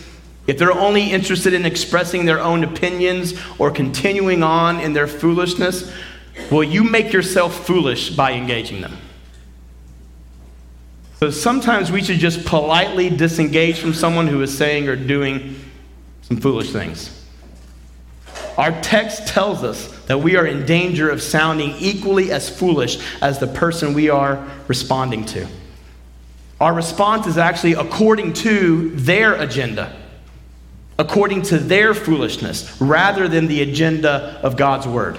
if 0.50 0.58
they're 0.58 0.74
only 0.74 1.12
interested 1.12 1.54
in 1.54 1.64
expressing 1.64 2.26
their 2.26 2.40
own 2.40 2.64
opinions 2.64 3.40
or 3.60 3.70
continuing 3.70 4.42
on 4.42 4.80
in 4.80 4.94
their 4.94 5.06
foolishness, 5.06 5.94
will 6.50 6.64
you 6.64 6.84
make 6.84 7.14
yourself 7.14 7.68
foolish 7.68 8.16
by 8.16 8.34
engaging 8.34 8.82
them? 8.82 8.98
So 11.20 11.30
sometimes 11.30 11.92
we 11.92 12.02
should 12.02 12.18
just 12.18 12.48
politely 12.48 13.12
disengage 13.12 13.78
from 13.80 13.94
someone 13.94 14.26
who 14.26 14.42
is 14.42 14.58
saying 14.58 14.88
or 14.88 14.96
doing 14.96 15.56
some 16.24 16.38
foolish 16.38 16.72
things. 16.72 17.16
Our 18.58 18.72
text 18.82 19.28
tells 19.28 19.64
us 19.64 19.88
that 20.08 20.18
we 20.18 20.36
are 20.36 20.48
in 20.48 20.66
danger 20.66 21.12
of 21.12 21.22
sounding 21.22 21.76
equally 21.78 22.32
as 22.32 22.50
foolish 22.50 23.00
as 23.22 23.38
the 23.38 23.46
person 23.46 23.94
we 23.94 24.10
are 24.10 24.48
responding 24.68 25.26
to. 25.26 25.46
Our 26.60 26.74
response 26.74 27.28
is 27.28 27.38
actually 27.38 27.74
according 27.74 28.34
to 28.34 28.90
their 28.96 29.36
agenda 29.36 29.96
according 31.00 31.42
to 31.42 31.58
their 31.58 31.94
foolishness 31.94 32.80
rather 32.80 33.30
than 33.30 33.48
the 33.48 33.62
agenda 33.62 34.40
of 34.44 34.58
God's 34.58 34.86
word. 34.86 35.18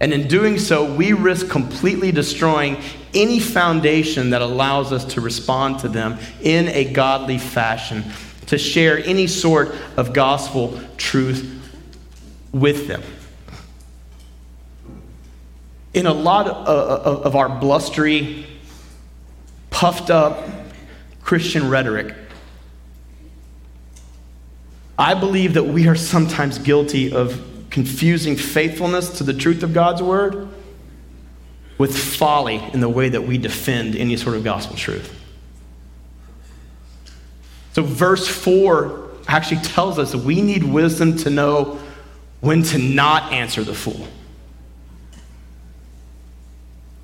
And 0.00 0.12
in 0.12 0.28
doing 0.28 0.58
so, 0.58 0.92
we 0.94 1.12
risk 1.12 1.48
completely 1.48 2.10
destroying 2.10 2.78
any 3.14 3.38
foundation 3.38 4.30
that 4.30 4.40
allows 4.42 4.92
us 4.92 5.04
to 5.14 5.20
respond 5.20 5.78
to 5.80 5.88
them 5.88 6.18
in 6.42 6.68
a 6.68 6.90
godly 6.90 7.38
fashion, 7.38 8.04
to 8.46 8.58
share 8.58 8.98
any 8.98 9.26
sort 9.26 9.74
of 9.96 10.12
gospel 10.14 10.80
truth 10.96 11.52
with 12.52 12.88
them. 12.88 13.02
In 15.92 16.06
a 16.06 16.14
lot 16.14 16.46
of, 16.46 17.36
our 17.36 17.48
blustery, 17.48 18.46
puffed 19.70 20.10
up 20.10 20.46
Christian 21.22 21.68
rhetoric, 21.70 22.14
I 24.98 25.14
believe 25.14 25.54
that 25.54 25.64
we 25.64 25.88
are 25.88 25.94
sometimes 25.94 26.58
guilty 26.58 27.12
of 27.12 27.42
confusing 27.70 28.36
faithfulness 28.36 29.18
to 29.18 29.24
the 29.24 29.34
truth 29.34 29.62
of 29.62 29.74
God's 29.74 30.02
word 30.02 30.48
with 31.78 31.96
folly 31.96 32.56
in 32.72 32.80
the 32.80 32.88
way 32.88 33.10
that 33.10 33.22
we 33.22 33.36
defend 33.36 33.96
any 33.96 34.16
sort 34.16 34.36
of 34.36 34.44
gospel 34.44 34.76
truth. 34.76 35.12
So, 37.74 37.82
verse 37.82 38.26
4 38.26 39.10
actually 39.28 39.60
tells 39.60 39.98
us 39.98 40.12
that 40.12 40.18
we 40.18 40.40
need 40.40 40.64
wisdom 40.64 41.16
to 41.18 41.30
know 41.30 41.78
when 42.40 42.62
to 42.62 42.78
not 42.78 43.32
answer 43.32 43.62
the 43.62 43.74
fool. 43.74 44.08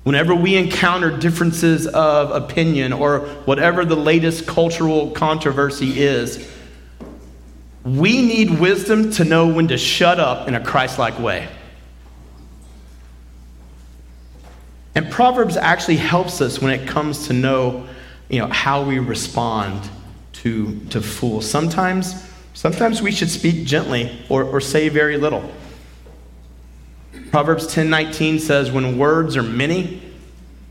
Whenever 0.03 0.33
we 0.33 0.55
encounter 0.55 1.15
differences 1.15 1.85
of 1.87 2.31
opinion 2.31 2.91
or 2.91 3.19
whatever 3.45 3.85
the 3.85 3.95
latest 3.95 4.47
cultural 4.47 5.11
controversy 5.11 6.01
is, 6.01 6.51
we 7.83 8.21
need 8.21 8.59
wisdom 8.59 9.11
to 9.11 9.25
know 9.25 9.47
when 9.47 9.67
to 9.67 9.77
shut 9.77 10.19
up 10.19 10.47
in 10.47 10.55
a 10.55 10.63
Christ 10.63 10.97
like 10.97 11.19
way. 11.19 11.47
And 14.95 15.11
Proverbs 15.11 15.57
actually 15.57 15.97
helps 15.97 16.39
us 16.39 16.61
when 16.61 16.71
it 16.79 16.87
comes 16.87 17.27
to 17.27 17.33
know, 17.33 17.87
you 18.29 18.39
know, 18.39 18.47
how 18.47 18.83
we 18.83 18.99
respond 18.99 19.89
to, 20.33 20.79
to 20.91 21.01
fools. 21.01 21.49
Sometimes, 21.49 22.29
sometimes 22.53 23.01
we 23.01 23.11
should 23.11 23.29
speak 23.29 23.65
gently 23.65 24.17
or, 24.29 24.43
or 24.43 24.61
say 24.61 24.89
very 24.89 25.17
little. 25.17 25.51
Proverbs 27.31 27.65
10:19 27.65 28.39
says, 28.39 28.71
"When 28.71 28.99
words 28.99 29.35
are 29.35 29.41
many, 29.41 30.01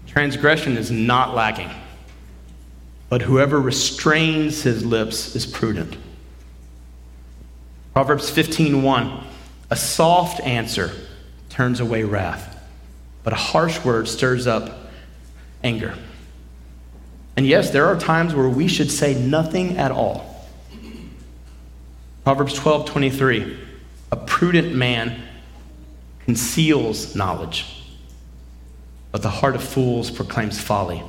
transgression 0.06 0.76
is 0.76 0.92
not 0.92 1.34
lacking. 1.34 1.70
But 3.08 3.22
whoever 3.22 3.60
restrains 3.60 4.62
his 4.62 4.84
lips 4.84 5.34
is 5.34 5.44
prudent." 5.44 5.96
Proverbs 7.92 8.30
15:1 8.30 9.24
A 9.70 9.76
soft 9.76 10.40
answer 10.40 10.92
turns 11.50 11.80
away 11.80 12.04
wrath, 12.04 12.58
but 13.22 13.32
a 13.32 13.36
harsh 13.36 13.84
word 13.84 14.08
stirs 14.08 14.46
up 14.46 14.90
anger. 15.62 15.94
And 17.36 17.46
yes, 17.46 17.70
there 17.70 17.86
are 17.86 17.98
times 17.98 18.34
where 18.34 18.48
we 18.48 18.68
should 18.68 18.90
say 18.90 19.14
nothing 19.14 19.76
at 19.76 19.90
all. 19.90 20.48
Proverbs 22.24 22.58
12:23 22.58 23.56
A 24.10 24.16
prudent 24.16 24.74
man 24.74 25.22
conceals 26.24 27.14
knowledge, 27.14 27.66
but 29.10 29.22
the 29.22 29.30
heart 29.30 29.54
of 29.54 29.62
fools 29.62 30.10
proclaims 30.10 30.58
folly. 30.58 31.02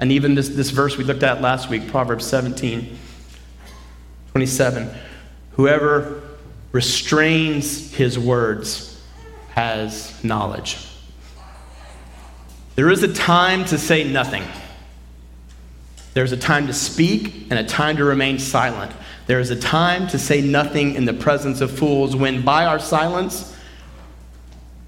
And 0.00 0.10
even 0.10 0.34
this, 0.34 0.48
this 0.48 0.70
verse 0.70 0.96
we 0.96 1.04
looked 1.04 1.22
at 1.22 1.42
last 1.42 1.68
week, 1.68 1.88
Proverbs 1.88 2.24
17, 2.24 2.98
27. 4.32 4.90
Whoever 5.60 6.22
restrains 6.72 7.92
his 7.92 8.18
words 8.18 8.98
has 9.50 10.24
knowledge. 10.24 10.78
There 12.76 12.88
is 12.88 13.02
a 13.02 13.12
time 13.12 13.66
to 13.66 13.76
say 13.76 14.10
nothing. 14.10 14.42
There's 16.14 16.32
a 16.32 16.36
time 16.38 16.66
to 16.68 16.72
speak 16.72 17.50
and 17.50 17.58
a 17.58 17.64
time 17.64 17.98
to 17.98 18.04
remain 18.04 18.38
silent. 18.38 18.90
There 19.26 19.38
is 19.38 19.50
a 19.50 19.60
time 19.60 20.06
to 20.08 20.18
say 20.18 20.40
nothing 20.40 20.94
in 20.94 21.04
the 21.04 21.12
presence 21.12 21.60
of 21.60 21.70
fools 21.70 22.16
when, 22.16 22.40
by 22.40 22.64
our 22.64 22.78
silence, 22.78 23.54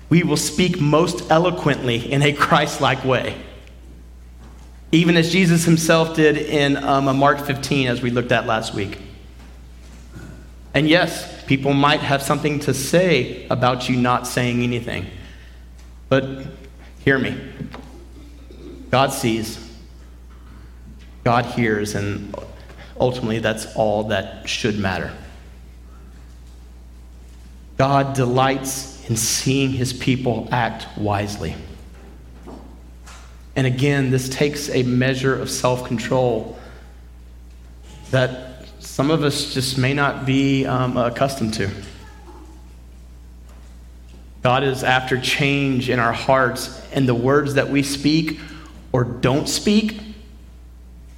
we 0.09 0.23
will 0.23 0.39
speak 0.39 0.81
most 0.81 1.31
eloquently 1.31 2.11
in 2.11 2.23
a 2.23 2.33
Christ 2.47 2.81
like 2.81 3.05
way. 3.05 3.39
Even 4.91 5.19
as 5.19 5.31
Jesus 5.31 5.67
himself 5.67 6.17
did 6.17 6.39
in 6.39 6.79
um, 6.79 7.15
Mark 7.19 7.41
15, 7.41 7.89
as 7.89 8.01
we 8.01 8.09
looked 8.09 8.33
at 8.33 8.47
last 8.47 8.73
week. 8.73 8.99
And 10.75 10.89
yes, 10.89 11.45
people 11.45 11.75
might 11.75 12.01
have 12.01 12.23
something 12.23 12.61
to 12.61 12.73
say 12.73 13.47
about 13.49 13.89
you 13.89 13.97
not 13.97 14.27
saying 14.27 14.63
anything. 14.63 15.07
But 16.09 16.47
hear 17.05 17.19
me 17.19 17.37
God 18.91 19.13
sees, 19.13 19.59
God 21.25 21.47
hears, 21.47 21.95
and 21.95 22.35
ultimately 23.01 23.39
that's 23.39 23.75
all 23.75 24.05
that 24.05 24.47
should 24.47 24.79
matter. 24.79 25.11
God 27.79 28.15
delights 28.15 29.09
in 29.09 29.17
seeing 29.17 29.71
his 29.71 29.95
people 29.95 30.47
act 30.53 30.87
wisely. 30.99 31.55
And 33.57 33.67
again, 33.67 34.11
this 34.11 34.29
takes 34.29 34.69
a 34.71 34.83
measure 34.83 35.35
of 35.35 35.51
self 35.51 35.87
control 35.87 36.59
that 38.11 38.52
some 38.83 39.11
of 39.11 39.23
us 39.23 39.55
just 39.55 39.79
may 39.79 39.95
not 39.95 40.27
be 40.27 40.67
um, 40.67 40.97
accustomed 40.97 41.55
to. 41.55 41.71
God 44.43 44.65
is 44.65 44.83
after 44.83 45.21
change 45.21 45.89
in 45.89 46.01
our 46.01 46.13
hearts, 46.13 46.85
and 46.93 47.09
the 47.09 47.15
words 47.15 47.55
that 47.55 47.71
we 47.71 47.83
speak 47.83 48.41
or 48.93 49.05
don't 49.05 49.49
speak 49.49 50.01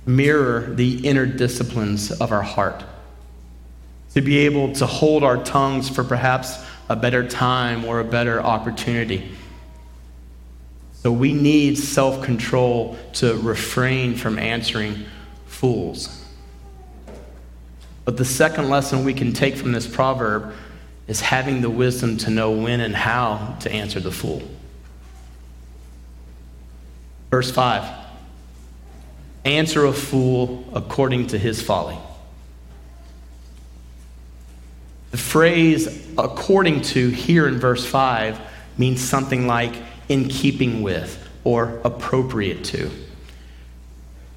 mirror 0.06 0.74
the 0.74 1.06
inner 1.06 1.24
disciplines 1.24 2.12
of 2.12 2.32
our 2.32 2.42
heart. 2.42 2.84
To 4.12 4.20
be 4.20 4.38
able 4.40 4.74
to 4.74 4.86
hold 4.86 5.24
our 5.24 5.42
tongues 5.42 5.88
for 5.88 6.04
perhaps 6.04 6.64
a 6.88 6.94
better 6.94 7.26
time 7.26 7.84
or 7.86 8.00
a 8.00 8.04
better 8.04 8.40
opportunity. 8.40 9.32
So 10.92 11.10
we 11.10 11.32
need 11.32 11.78
self 11.78 12.22
control 12.22 12.96
to 13.14 13.36
refrain 13.38 14.14
from 14.14 14.38
answering 14.38 15.04
fools. 15.46 16.23
But 18.04 18.16
the 18.16 18.24
second 18.24 18.68
lesson 18.68 19.04
we 19.04 19.14
can 19.14 19.32
take 19.32 19.56
from 19.56 19.72
this 19.72 19.86
proverb 19.86 20.52
is 21.06 21.20
having 21.20 21.60
the 21.60 21.70
wisdom 21.70 22.16
to 22.18 22.30
know 22.30 22.50
when 22.50 22.80
and 22.80 22.94
how 22.94 23.56
to 23.60 23.72
answer 23.72 24.00
the 24.00 24.10
fool. 24.10 24.42
Verse 27.30 27.50
5 27.50 28.02
Answer 29.44 29.84
a 29.84 29.92
fool 29.92 30.64
according 30.72 31.28
to 31.28 31.38
his 31.38 31.60
folly. 31.60 31.98
The 35.10 35.18
phrase 35.18 36.08
according 36.18 36.82
to 36.82 37.08
here 37.08 37.46
in 37.46 37.58
verse 37.58 37.86
5 37.86 38.40
means 38.78 39.00
something 39.00 39.46
like 39.46 39.74
in 40.08 40.28
keeping 40.28 40.82
with 40.82 41.28
or 41.44 41.80
appropriate 41.84 42.64
to. 42.64 42.90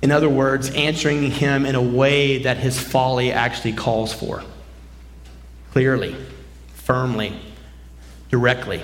In 0.01 0.11
other 0.11 0.29
words, 0.29 0.69
answering 0.71 1.31
him 1.31 1.65
in 1.65 1.75
a 1.75 1.81
way 1.81 2.43
that 2.43 2.57
his 2.57 2.79
folly 2.79 3.31
actually 3.31 3.73
calls 3.73 4.13
for. 4.13 4.43
Clearly, 5.71 6.15
firmly, 6.73 7.39
directly. 8.29 8.81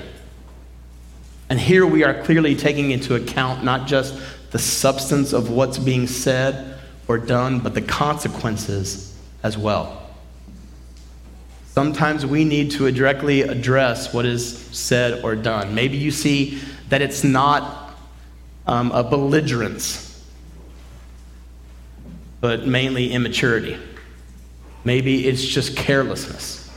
And 1.49 1.59
here 1.59 1.85
we 1.85 2.03
are 2.03 2.23
clearly 2.23 2.55
taking 2.55 2.91
into 2.91 3.15
account 3.15 3.63
not 3.63 3.87
just 3.87 4.19
the 4.51 4.59
substance 4.59 5.33
of 5.33 5.49
what's 5.49 5.77
being 5.77 6.07
said 6.07 6.79
or 7.07 7.17
done, 7.17 7.59
but 7.59 7.73
the 7.73 7.81
consequences 7.81 9.17
as 9.43 9.57
well. 9.57 9.99
Sometimes 11.73 12.25
we 12.25 12.45
need 12.45 12.69
to 12.71 12.91
directly 12.91 13.41
address 13.41 14.13
what 14.13 14.25
is 14.25 14.57
said 14.57 15.23
or 15.23 15.35
done. 15.35 15.73
Maybe 15.73 15.97
you 15.97 16.11
see 16.11 16.61
that 16.89 17.01
it's 17.01 17.23
not 17.23 17.95
um, 18.67 18.91
a 18.91 19.03
belligerence, 19.03 20.12
but 22.43 22.67
mainly 22.67 23.13
immaturity. 23.13 23.77
Maybe 24.83 25.29
it's 25.29 25.45
just 25.45 25.77
carelessness. 25.77 26.69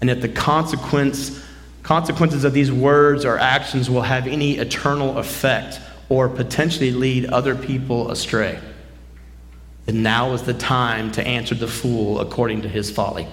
And 0.00 0.08
if 0.08 0.22
the 0.22 0.28
consequence, 0.30 1.44
consequences 1.82 2.44
of 2.44 2.54
these 2.54 2.72
words 2.72 3.26
or 3.26 3.36
actions 3.36 3.90
will 3.90 4.00
have 4.00 4.26
any 4.26 4.56
eternal 4.56 5.18
effect 5.18 5.82
or 6.08 6.30
potentially 6.30 6.92
lead 6.92 7.26
other 7.26 7.54
people 7.54 8.10
astray, 8.10 8.58
then 9.84 10.02
now 10.02 10.32
is 10.32 10.44
the 10.44 10.54
time 10.54 11.12
to 11.12 11.26
answer 11.26 11.54
the 11.54 11.68
fool 11.68 12.18
according 12.18 12.62
to 12.62 12.68
his 12.70 12.90
folly. 12.90 13.28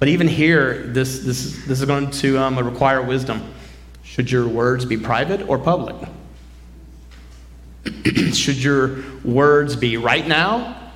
But 0.00 0.08
even 0.08 0.26
here, 0.26 0.88
this, 0.88 1.20
this, 1.20 1.64
this 1.66 1.78
is 1.78 1.84
going 1.84 2.10
to 2.10 2.36
um, 2.36 2.58
require 2.58 3.00
wisdom. 3.00 3.54
Should 4.02 4.28
your 4.28 4.48
words 4.48 4.84
be 4.84 4.96
private 4.96 5.48
or 5.48 5.56
public? 5.56 5.94
should 8.32 8.62
your 8.62 9.02
words 9.24 9.76
be 9.76 9.96
right 9.96 10.26
now 10.26 10.92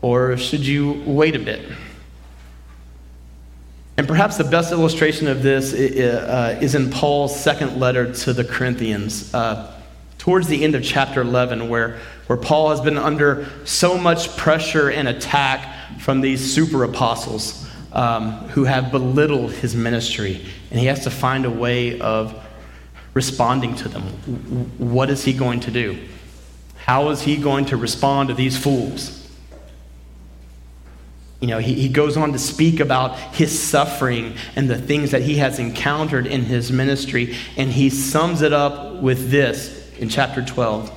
or 0.00 0.36
should 0.36 0.60
you 0.60 1.02
wait 1.06 1.36
a 1.36 1.38
bit? 1.38 1.70
And 3.96 4.08
perhaps 4.08 4.36
the 4.36 4.44
best 4.44 4.72
illustration 4.72 5.28
of 5.28 5.42
this 5.42 5.72
uh, 5.74 6.58
is 6.60 6.74
in 6.74 6.90
Paul's 6.90 7.38
second 7.38 7.78
letter 7.78 8.12
to 8.12 8.32
the 8.32 8.42
Corinthians, 8.42 9.32
uh, 9.34 9.78
towards 10.18 10.48
the 10.48 10.64
end 10.64 10.74
of 10.74 10.82
chapter 10.82 11.20
11, 11.20 11.68
where, 11.68 11.98
where 12.26 12.38
Paul 12.38 12.70
has 12.70 12.80
been 12.80 12.96
under 12.96 13.46
so 13.64 13.98
much 13.98 14.34
pressure 14.36 14.90
and 14.90 15.08
attack 15.08 16.00
from 16.00 16.20
these 16.20 16.54
super 16.54 16.84
apostles 16.84 17.68
um, 17.92 18.32
who 18.48 18.64
have 18.64 18.90
belittled 18.90 19.52
his 19.52 19.76
ministry, 19.76 20.44
and 20.70 20.80
he 20.80 20.86
has 20.86 21.04
to 21.04 21.10
find 21.10 21.44
a 21.44 21.50
way 21.50 22.00
of 22.00 22.34
responding 23.14 23.74
to 23.76 23.88
them. 23.88 24.02
What 24.78 25.10
is 25.10 25.22
he 25.22 25.34
going 25.34 25.60
to 25.60 25.70
do? 25.70 25.98
How 26.86 27.10
is 27.10 27.22
he 27.22 27.36
going 27.36 27.66
to 27.66 27.76
respond 27.76 28.28
to 28.28 28.34
these 28.34 28.56
fools? 28.56 29.18
You 31.40 31.48
know, 31.48 31.58
he, 31.58 31.74
he 31.74 31.88
goes 31.88 32.16
on 32.16 32.32
to 32.32 32.38
speak 32.38 32.78
about 32.78 33.18
his 33.34 33.60
suffering 33.60 34.34
and 34.54 34.70
the 34.70 34.78
things 34.78 35.10
that 35.10 35.22
he 35.22 35.36
has 35.36 35.58
encountered 35.58 36.26
in 36.26 36.42
his 36.42 36.70
ministry, 36.70 37.36
and 37.56 37.70
he 37.70 37.90
sums 37.90 38.42
it 38.42 38.52
up 38.52 38.96
with 38.96 39.30
this 39.30 39.90
in 39.98 40.08
chapter 40.08 40.40
12. 40.44 40.92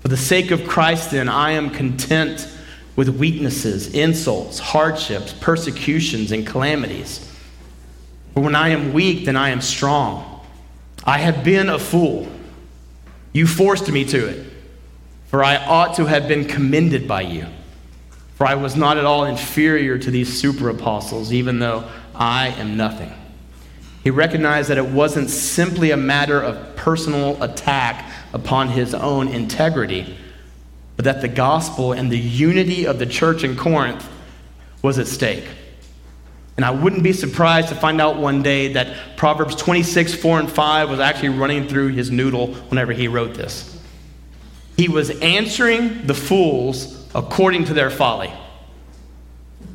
For 0.00 0.08
the 0.08 0.16
sake 0.16 0.50
of 0.50 0.66
Christ, 0.66 1.10
then, 1.10 1.28
I 1.28 1.52
am 1.52 1.70
content 1.70 2.46
with 2.94 3.08
weaknesses, 3.08 3.94
insults, 3.94 4.58
hardships, 4.58 5.32
persecutions, 5.32 6.32
and 6.32 6.46
calamities. 6.46 7.24
For 8.34 8.40
when 8.40 8.54
I 8.54 8.68
am 8.68 8.92
weak, 8.92 9.24
then 9.24 9.36
I 9.36 9.50
am 9.50 9.60
strong. 9.60 10.44
I 11.04 11.18
have 11.18 11.42
been 11.42 11.68
a 11.68 11.78
fool. 11.78 12.28
You 13.32 13.46
forced 13.46 13.90
me 13.90 14.04
to 14.06 14.26
it, 14.26 14.46
for 15.28 15.44
I 15.44 15.56
ought 15.56 15.94
to 15.94 16.06
have 16.06 16.28
been 16.28 16.44
commended 16.44 17.06
by 17.06 17.22
you. 17.22 17.46
For 18.34 18.46
I 18.46 18.54
was 18.54 18.76
not 18.76 18.98
at 18.98 19.04
all 19.04 19.24
inferior 19.24 19.98
to 19.98 20.10
these 20.10 20.40
super 20.40 20.68
apostles, 20.68 21.32
even 21.32 21.58
though 21.58 21.88
I 22.14 22.48
am 22.48 22.76
nothing. 22.76 23.12
He 24.04 24.10
recognized 24.10 24.68
that 24.70 24.78
it 24.78 24.86
wasn't 24.86 25.30
simply 25.30 25.90
a 25.90 25.96
matter 25.96 26.40
of 26.40 26.76
personal 26.76 27.42
attack 27.42 28.10
upon 28.32 28.68
his 28.68 28.94
own 28.94 29.28
integrity 29.28 30.16
but 30.98 31.04
that 31.04 31.20
the 31.20 31.28
gospel 31.28 31.92
and 31.92 32.10
the 32.10 32.18
unity 32.18 32.84
of 32.84 32.98
the 32.98 33.06
church 33.06 33.44
in 33.44 33.56
Corinth 33.56 34.04
was 34.82 34.98
at 34.98 35.06
stake. 35.06 35.46
And 36.56 36.64
I 36.64 36.72
wouldn't 36.72 37.04
be 37.04 37.12
surprised 37.12 37.68
to 37.68 37.76
find 37.76 38.00
out 38.00 38.16
one 38.16 38.42
day 38.42 38.72
that 38.72 39.16
Proverbs 39.16 39.54
26, 39.54 40.16
4, 40.16 40.40
and 40.40 40.50
5 40.50 40.90
was 40.90 40.98
actually 40.98 41.28
running 41.28 41.68
through 41.68 41.90
his 41.90 42.10
noodle 42.10 42.48
whenever 42.68 42.92
he 42.92 43.06
wrote 43.06 43.34
this. 43.34 43.77
He 44.78 44.88
was 44.88 45.10
answering 45.10 46.06
the 46.06 46.14
fools 46.14 47.04
according 47.12 47.64
to 47.64 47.74
their 47.74 47.90
folly, 47.90 48.32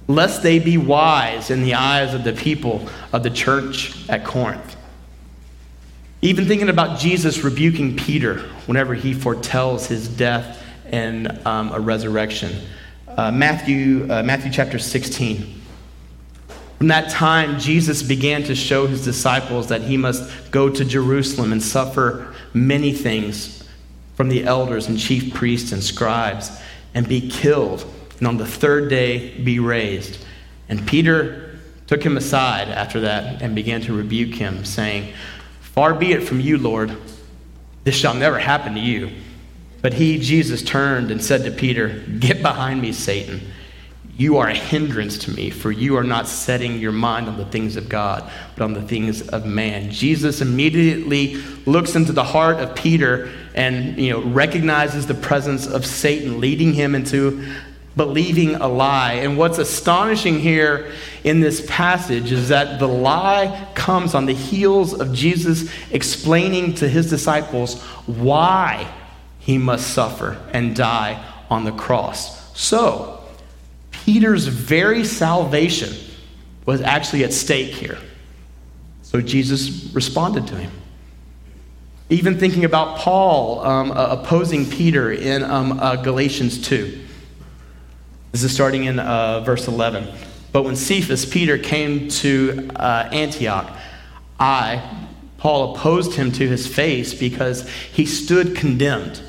lest 0.07 0.41
they 0.41 0.59
be 0.59 0.77
wise 0.77 1.49
in 1.49 1.61
the 1.61 1.73
eyes 1.73 2.13
of 2.13 2.23
the 2.23 2.31
people 2.31 2.87
of 3.11 3.21
the 3.21 3.29
church 3.29 4.09
at 4.09 4.23
Corinth. 4.23 4.77
Even 6.21 6.45
thinking 6.45 6.69
about 6.69 6.99
Jesus 6.99 7.43
rebuking 7.43 7.97
Peter 7.97 8.39
whenever 8.65 8.93
he 8.93 9.13
foretells 9.13 9.87
his 9.87 10.07
death 10.07 10.63
and 10.85 11.45
um, 11.45 11.73
a 11.73 11.81
resurrection. 11.81 12.65
Uh, 13.05 13.29
Matthew, 13.29 14.09
uh, 14.09 14.23
Matthew 14.23 14.53
chapter 14.53 14.79
16. 14.79 15.61
From 16.77 16.87
that 16.87 17.09
time, 17.09 17.59
Jesus 17.59 18.01
began 18.01 18.43
to 18.43 18.55
show 18.55 18.87
his 18.87 19.03
disciples 19.03 19.67
that 19.67 19.81
he 19.81 19.97
must 19.97 20.49
go 20.51 20.69
to 20.69 20.85
Jerusalem 20.85 21.51
and 21.51 21.61
suffer 21.61 22.33
many 22.53 22.93
things 22.93 23.62
from 24.15 24.29
the 24.29 24.43
elders 24.43 24.87
and 24.87 24.99
chief 24.99 25.33
priests 25.33 25.71
and 25.71 25.83
scribes 25.83 26.51
and 26.93 27.07
be 27.07 27.29
killed, 27.29 27.85
and 28.19 28.27
on 28.27 28.37
the 28.37 28.45
third 28.45 28.89
day 28.89 29.37
be 29.39 29.59
raised. 29.59 30.23
And 30.69 30.85
Peter 30.87 31.59
took 31.87 32.03
him 32.03 32.17
aside 32.17 32.69
after 32.69 33.01
that 33.01 33.41
and 33.41 33.55
began 33.55 33.81
to 33.81 33.93
rebuke 33.95 34.35
him, 34.35 34.65
saying, 34.65 35.13
Far 35.61 35.93
be 35.93 36.11
it 36.11 36.23
from 36.23 36.39
you, 36.39 36.57
Lord, 36.57 36.95
this 37.83 37.95
shall 37.95 38.13
never 38.13 38.39
happen 38.39 38.75
to 38.75 38.79
you. 38.79 39.11
But 39.81 39.93
he, 39.93 40.17
Jesus, 40.19 40.63
turned 40.63 41.11
and 41.11 41.21
said 41.21 41.43
to 41.43 41.51
Peter, 41.51 42.03
Get 42.19 42.41
behind 42.41 42.81
me, 42.81 42.93
Satan. 42.93 43.41
You 44.15 44.37
are 44.37 44.47
a 44.47 44.55
hindrance 44.55 45.17
to 45.19 45.31
me, 45.31 45.49
for 45.49 45.71
you 45.71 45.97
are 45.97 46.03
not 46.03 46.27
setting 46.27 46.77
your 46.77 46.91
mind 46.91 47.27
on 47.27 47.35
the 47.35 47.45
things 47.45 47.75
of 47.75 47.89
God, 47.89 48.31
but 48.55 48.63
on 48.63 48.73
the 48.73 48.81
things 48.81 49.27
of 49.29 49.45
man. 49.45 49.89
Jesus 49.89 50.39
immediately 50.39 51.35
looks 51.65 51.95
into 51.95 52.11
the 52.11 52.23
heart 52.23 52.57
of 52.57 52.75
Peter 52.75 53.31
and 53.53 53.97
you 53.97 54.11
know, 54.11 54.21
recognizes 54.21 55.07
the 55.07 55.13
presence 55.13 55.67
of 55.67 55.85
Satan, 55.85 56.39
leading 56.39 56.73
him 56.73 56.95
into 56.95 57.45
believing 57.95 58.55
a 58.55 58.67
lie. 58.67 59.13
And 59.13 59.37
what's 59.37 59.59
astonishing 59.59 60.39
here 60.39 60.91
in 61.23 61.39
this 61.39 61.63
passage 61.67 62.31
is 62.31 62.49
that 62.49 62.79
the 62.79 62.87
lie 62.87 63.67
comes 63.75 64.15
on 64.15 64.25
the 64.25 64.33
heels 64.33 64.99
of 64.99 65.13
Jesus 65.13 65.71
explaining 65.91 66.73
to 66.75 66.89
his 66.89 67.09
disciples 67.09 67.81
why 68.07 68.91
he 69.39 69.57
must 69.57 69.93
suffer 69.93 70.41
and 70.51 70.75
die 70.75 71.23
on 71.49 71.65
the 71.65 71.71
cross. 71.71 72.57
So, 72.59 73.23
Peter's 73.91 74.47
very 74.47 75.05
salvation 75.05 75.93
was 76.65 76.81
actually 76.81 77.23
at 77.23 77.33
stake 77.33 77.71
here. 77.71 77.97
So 79.01 79.21
Jesus 79.21 79.93
responded 79.93 80.47
to 80.47 80.55
him. 80.55 80.71
Even 82.13 82.37
thinking 82.37 82.63
about 82.63 82.99
Paul 82.99 83.61
um, 83.61 83.89
uh, 83.89 84.09
opposing 84.11 84.69
Peter 84.69 85.11
in 85.11 85.41
um, 85.41 85.79
uh, 85.79 85.95
Galatians 85.95 86.61
2. 86.61 87.01
This 88.31 88.43
is 88.43 88.53
starting 88.53 88.83
in 88.83 88.99
uh, 88.99 89.39
verse 89.39 89.67
11. 89.67 90.07
But 90.51 90.61
when 90.61 90.75
Cephas, 90.75 91.25
Peter, 91.25 91.57
came 91.57 92.09
to 92.09 92.69
uh, 92.75 93.09
Antioch, 93.11 93.75
I, 94.39 95.07
Paul, 95.39 95.73
opposed 95.73 96.13
him 96.13 96.31
to 96.33 96.47
his 96.47 96.67
face 96.67 97.15
because 97.15 97.67
he 97.67 98.05
stood 98.05 98.55
condemned. 98.55 99.19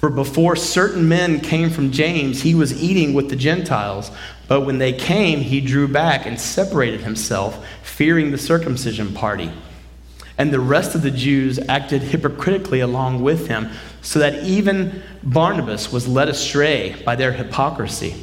For 0.00 0.10
before 0.10 0.56
certain 0.56 1.08
men 1.08 1.38
came 1.38 1.70
from 1.70 1.92
James, 1.92 2.42
he 2.42 2.56
was 2.56 2.82
eating 2.82 3.14
with 3.14 3.30
the 3.30 3.36
Gentiles. 3.36 4.10
But 4.48 4.62
when 4.62 4.78
they 4.78 4.92
came, 4.92 5.38
he 5.38 5.60
drew 5.60 5.86
back 5.86 6.26
and 6.26 6.40
separated 6.40 7.02
himself, 7.02 7.64
fearing 7.84 8.32
the 8.32 8.38
circumcision 8.38 9.14
party. 9.14 9.52
And 10.38 10.52
the 10.52 10.60
rest 10.60 10.94
of 10.94 11.02
the 11.02 11.10
Jews 11.10 11.58
acted 11.68 12.02
hypocritically 12.02 12.80
along 12.80 13.22
with 13.22 13.48
him, 13.48 13.70
so 14.00 14.18
that 14.18 14.44
even 14.44 15.02
Barnabas 15.22 15.92
was 15.92 16.08
led 16.08 16.28
astray 16.28 17.00
by 17.04 17.16
their 17.16 17.32
hypocrisy. 17.32 18.14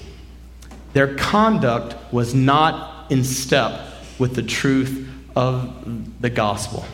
Their 0.93 1.15
conduct 1.15 1.95
was 2.11 2.33
not 2.33 3.11
in 3.11 3.23
step 3.23 3.79
with 4.17 4.35
the 4.35 4.43
truth 4.43 5.07
of 5.35 6.21
the 6.21 6.29
gospel. 6.29 6.85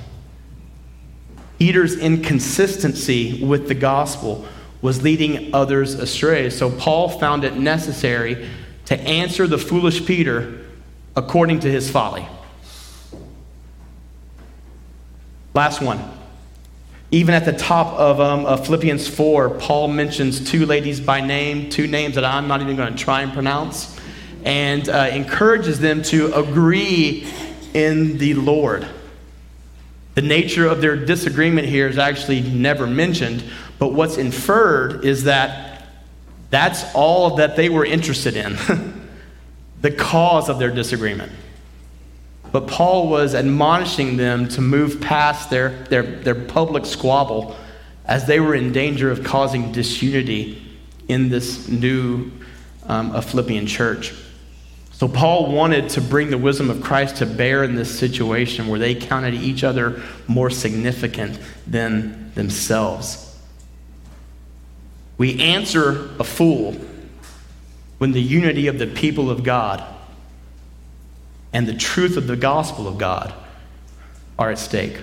Peter's 1.57 1.97
inconsistency 1.97 3.43
with 3.43 3.67
the 3.67 3.75
gospel 3.75 4.45
was 4.81 5.01
leading 5.01 5.55
others 5.55 5.95
astray. 5.95 6.49
So 6.49 6.69
Paul 6.69 7.09
found 7.09 7.43
it 7.43 7.55
necessary 7.55 8.47
to 8.85 8.99
answer 8.99 9.47
the 9.47 9.57
foolish 9.57 10.05
Peter 10.05 10.65
according 11.15 11.61
to 11.61 11.71
his 11.71 11.89
folly. 11.89 12.27
Last 15.55 15.81
one. 15.81 16.03
Even 17.11 17.33
at 17.33 17.45
the 17.45 17.53
top 17.53 17.93
of, 17.93 18.19
um, 18.19 18.45
of 18.45 18.65
Philippians 18.65 19.07
4, 19.07 19.51
Paul 19.51 19.87
mentions 19.87 20.51
two 20.51 20.65
ladies 20.65 20.99
by 20.99 21.21
name, 21.21 21.69
two 21.69 21.87
names 21.87 22.15
that 22.15 22.25
I'm 22.25 22.49
not 22.49 22.61
even 22.61 22.75
going 22.75 22.93
to 22.93 23.01
try 23.01 23.21
and 23.21 23.31
pronounce, 23.31 23.97
and 24.43 24.89
uh, 24.89 25.09
encourages 25.13 25.79
them 25.79 26.03
to 26.03 26.33
agree 26.33 27.25
in 27.73 28.17
the 28.17 28.33
Lord. 28.33 28.85
The 30.15 30.21
nature 30.21 30.67
of 30.67 30.81
their 30.81 30.97
disagreement 30.97 31.69
here 31.69 31.87
is 31.87 31.97
actually 31.97 32.41
never 32.41 32.85
mentioned, 32.85 33.41
but 33.79 33.93
what's 33.93 34.17
inferred 34.17 35.05
is 35.05 35.23
that 35.23 35.87
that's 36.49 36.83
all 36.93 37.37
that 37.37 37.55
they 37.55 37.69
were 37.69 37.85
interested 37.85 38.35
in, 38.35 38.57
the 39.81 39.91
cause 39.91 40.49
of 40.49 40.59
their 40.59 40.71
disagreement. 40.71 41.31
But 42.55 42.67
Paul 42.67 43.09
was 43.09 43.35
admonishing 43.35 44.15
them 44.15 44.47
to 44.47 44.61
move 44.61 45.01
past 45.01 45.49
their, 45.49 45.83
their, 45.89 46.03
their 46.03 46.35
public 46.35 46.85
squabble 46.85 47.53
as 48.05 48.27
they 48.27 48.39
were 48.39 48.55
in 48.55 48.71
danger 48.71 49.11
of 49.11 49.25
causing 49.25 49.73
disunity 49.73 50.65
in 51.09 51.27
this 51.27 51.67
new 51.67 52.31
um, 52.85 53.21
Philippian 53.21 53.67
church. 53.67 54.13
So, 54.93 55.09
Paul 55.09 55.51
wanted 55.51 55.89
to 55.89 55.99
bring 55.99 56.29
the 56.29 56.37
wisdom 56.37 56.69
of 56.69 56.81
Christ 56.81 57.17
to 57.17 57.25
bear 57.25 57.65
in 57.65 57.75
this 57.75 57.99
situation 57.99 58.67
where 58.67 58.79
they 58.79 58.95
counted 58.95 59.33
each 59.33 59.65
other 59.65 60.01
more 60.25 60.49
significant 60.49 61.37
than 61.67 62.31
themselves. 62.35 63.37
We 65.17 65.41
answer 65.41 66.09
a 66.19 66.23
fool 66.23 66.77
when 67.97 68.13
the 68.13 68.21
unity 68.21 68.67
of 68.67 68.79
the 68.79 68.87
people 68.87 69.29
of 69.29 69.43
God 69.43 69.83
and 71.55 71.65
the 71.65 71.73
truth 71.73 72.17
of 72.17 72.27
the 72.27 72.35
gospel 72.35 72.85
of 72.85 72.97
God 72.97 73.33
are 74.37 74.51
at 74.51 74.59
stake. 74.59 74.99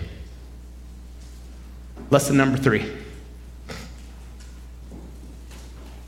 Lesson 2.11 2.37
number 2.37 2.59
three. 2.59 2.93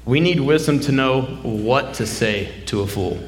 We 0.05 0.21
need 0.21 0.41
wisdom 0.41 0.81
to 0.81 0.93
know 0.93 1.23
what 1.23 1.95
to 1.95 2.07
say 2.07 2.63
to 2.67 2.83
a 2.83 2.87
fool. 2.87 3.19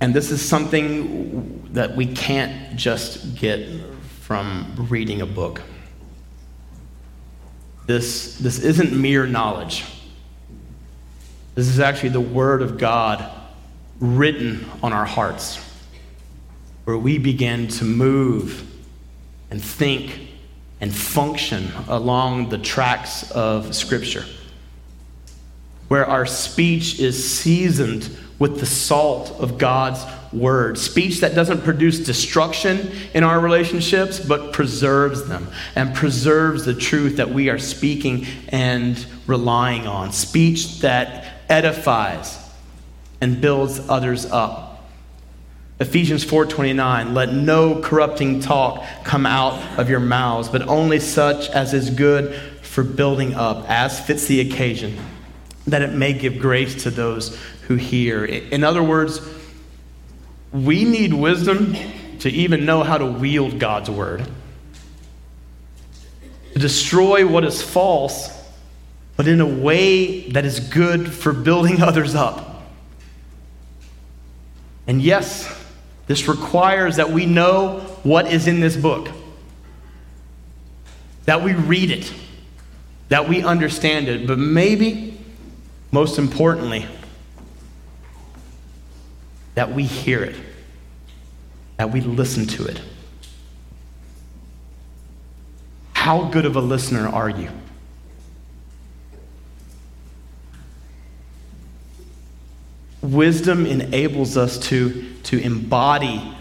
And 0.00 0.12
this 0.12 0.32
is 0.32 0.42
something 0.42 1.68
that 1.74 1.94
we 1.94 2.04
can't 2.04 2.76
just 2.76 3.36
get 3.36 3.64
from 4.22 4.88
reading 4.90 5.20
a 5.20 5.26
book. 5.26 5.62
This, 7.86 8.38
this 8.38 8.58
isn't 8.58 8.92
mere 8.92 9.24
knowledge. 9.28 9.84
This 11.54 11.68
is 11.68 11.80
actually 11.80 12.10
the 12.10 12.20
Word 12.20 12.62
of 12.62 12.78
God 12.78 13.30
written 14.00 14.64
on 14.82 14.94
our 14.94 15.04
hearts, 15.04 15.62
where 16.84 16.96
we 16.96 17.18
begin 17.18 17.68
to 17.68 17.84
move 17.84 18.66
and 19.50 19.62
think 19.62 20.28
and 20.80 20.94
function 20.94 21.70
along 21.88 22.48
the 22.48 22.56
tracks 22.56 23.30
of 23.32 23.74
Scripture, 23.74 24.24
where 25.88 26.06
our 26.06 26.24
speech 26.24 26.98
is 26.98 27.32
seasoned 27.38 28.08
with 28.38 28.58
the 28.58 28.66
salt 28.66 29.30
of 29.32 29.58
God's 29.58 30.04
word. 30.32 30.78
Speech 30.78 31.20
that 31.20 31.34
doesn't 31.34 31.62
produce 31.62 32.00
destruction 32.00 32.90
in 33.12 33.22
our 33.22 33.38
relationships, 33.38 34.18
but 34.18 34.52
preserves 34.52 35.28
them 35.28 35.46
and 35.76 35.94
preserves 35.94 36.64
the 36.64 36.74
truth 36.74 37.18
that 37.18 37.28
we 37.28 37.50
are 37.50 37.58
speaking 37.58 38.26
and 38.48 39.04
relying 39.26 39.86
on. 39.86 40.10
Speech 40.12 40.80
that 40.80 41.31
edifies 41.52 42.38
and 43.20 43.40
builds 43.40 43.80
others 43.88 44.26
up. 44.26 44.84
Ephesians 45.78 46.24
4:29 46.24 47.14
Let 47.14 47.32
no 47.32 47.80
corrupting 47.80 48.40
talk 48.40 48.84
come 49.04 49.26
out 49.26 49.78
of 49.78 49.90
your 49.90 50.00
mouths 50.00 50.48
but 50.48 50.62
only 50.68 50.98
such 50.98 51.48
as 51.50 51.74
is 51.74 51.90
good 51.90 52.34
for 52.62 52.82
building 52.82 53.34
up 53.34 53.68
as 53.68 54.00
fits 54.00 54.26
the 54.26 54.40
occasion 54.40 54.96
that 55.66 55.82
it 55.82 55.92
may 55.92 56.12
give 56.12 56.38
grace 56.38 56.82
to 56.84 56.90
those 56.90 57.38
who 57.68 57.76
hear. 57.76 58.24
In 58.24 58.64
other 58.64 58.82
words, 58.82 59.20
we 60.52 60.84
need 60.84 61.12
wisdom 61.12 61.76
to 62.20 62.30
even 62.30 62.64
know 62.64 62.82
how 62.82 62.98
to 62.98 63.06
wield 63.06 63.58
God's 63.58 63.90
word. 63.90 64.26
To 66.54 66.58
destroy 66.58 67.26
what 67.26 67.44
is 67.44 67.62
false 67.62 68.41
but 69.16 69.28
in 69.28 69.40
a 69.40 69.46
way 69.46 70.28
that 70.30 70.44
is 70.44 70.60
good 70.60 71.12
for 71.12 71.32
building 71.32 71.82
others 71.82 72.14
up. 72.14 72.64
And 74.86 75.00
yes, 75.00 75.48
this 76.06 76.28
requires 76.28 76.96
that 76.96 77.10
we 77.10 77.26
know 77.26 77.80
what 78.02 78.26
is 78.26 78.46
in 78.46 78.60
this 78.60 78.76
book, 78.76 79.08
that 81.24 81.42
we 81.42 81.54
read 81.54 81.90
it, 81.90 82.12
that 83.08 83.28
we 83.28 83.42
understand 83.42 84.08
it, 84.08 84.26
but 84.26 84.38
maybe, 84.38 85.18
most 85.92 86.18
importantly, 86.18 86.86
that 89.54 89.72
we 89.72 89.84
hear 89.84 90.24
it, 90.24 90.36
that 91.76 91.92
we 91.92 92.00
listen 92.00 92.46
to 92.46 92.66
it. 92.66 92.80
How 95.92 96.24
good 96.24 96.46
of 96.46 96.56
a 96.56 96.60
listener 96.60 97.06
are 97.06 97.30
you? 97.30 97.50
Wisdom 103.02 103.66
enables 103.66 104.36
us 104.36 104.58
to, 104.58 105.12
to 105.24 105.38
embody 105.40 106.32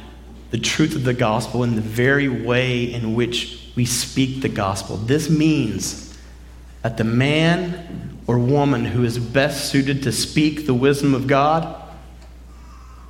the 0.52 0.60
truth 0.60 0.96
of 0.96 1.04
the 1.04 1.14
gospel 1.14 1.64
in 1.64 1.76
the 1.76 1.82
very 1.82 2.30
way 2.30 2.94
in 2.94 3.16
which 3.16 3.72
we 3.76 3.86
speak 3.86 4.42
the 4.42 4.50
gospel. 4.50 4.98
This 4.98 5.30
means 5.30 6.16
that 6.84 6.98
the 6.98 7.04
man 7.04 8.20
or 8.28 8.38
woman 8.38 8.86
who 8.86 9.04
is 9.04 9.18
best 9.18 9.72
suited 9.72 10.04
to 10.04 10.12
speak 10.12 10.68
the 10.68 10.74
wisdom 10.74 11.16
of 11.16 11.26
God 11.26 11.76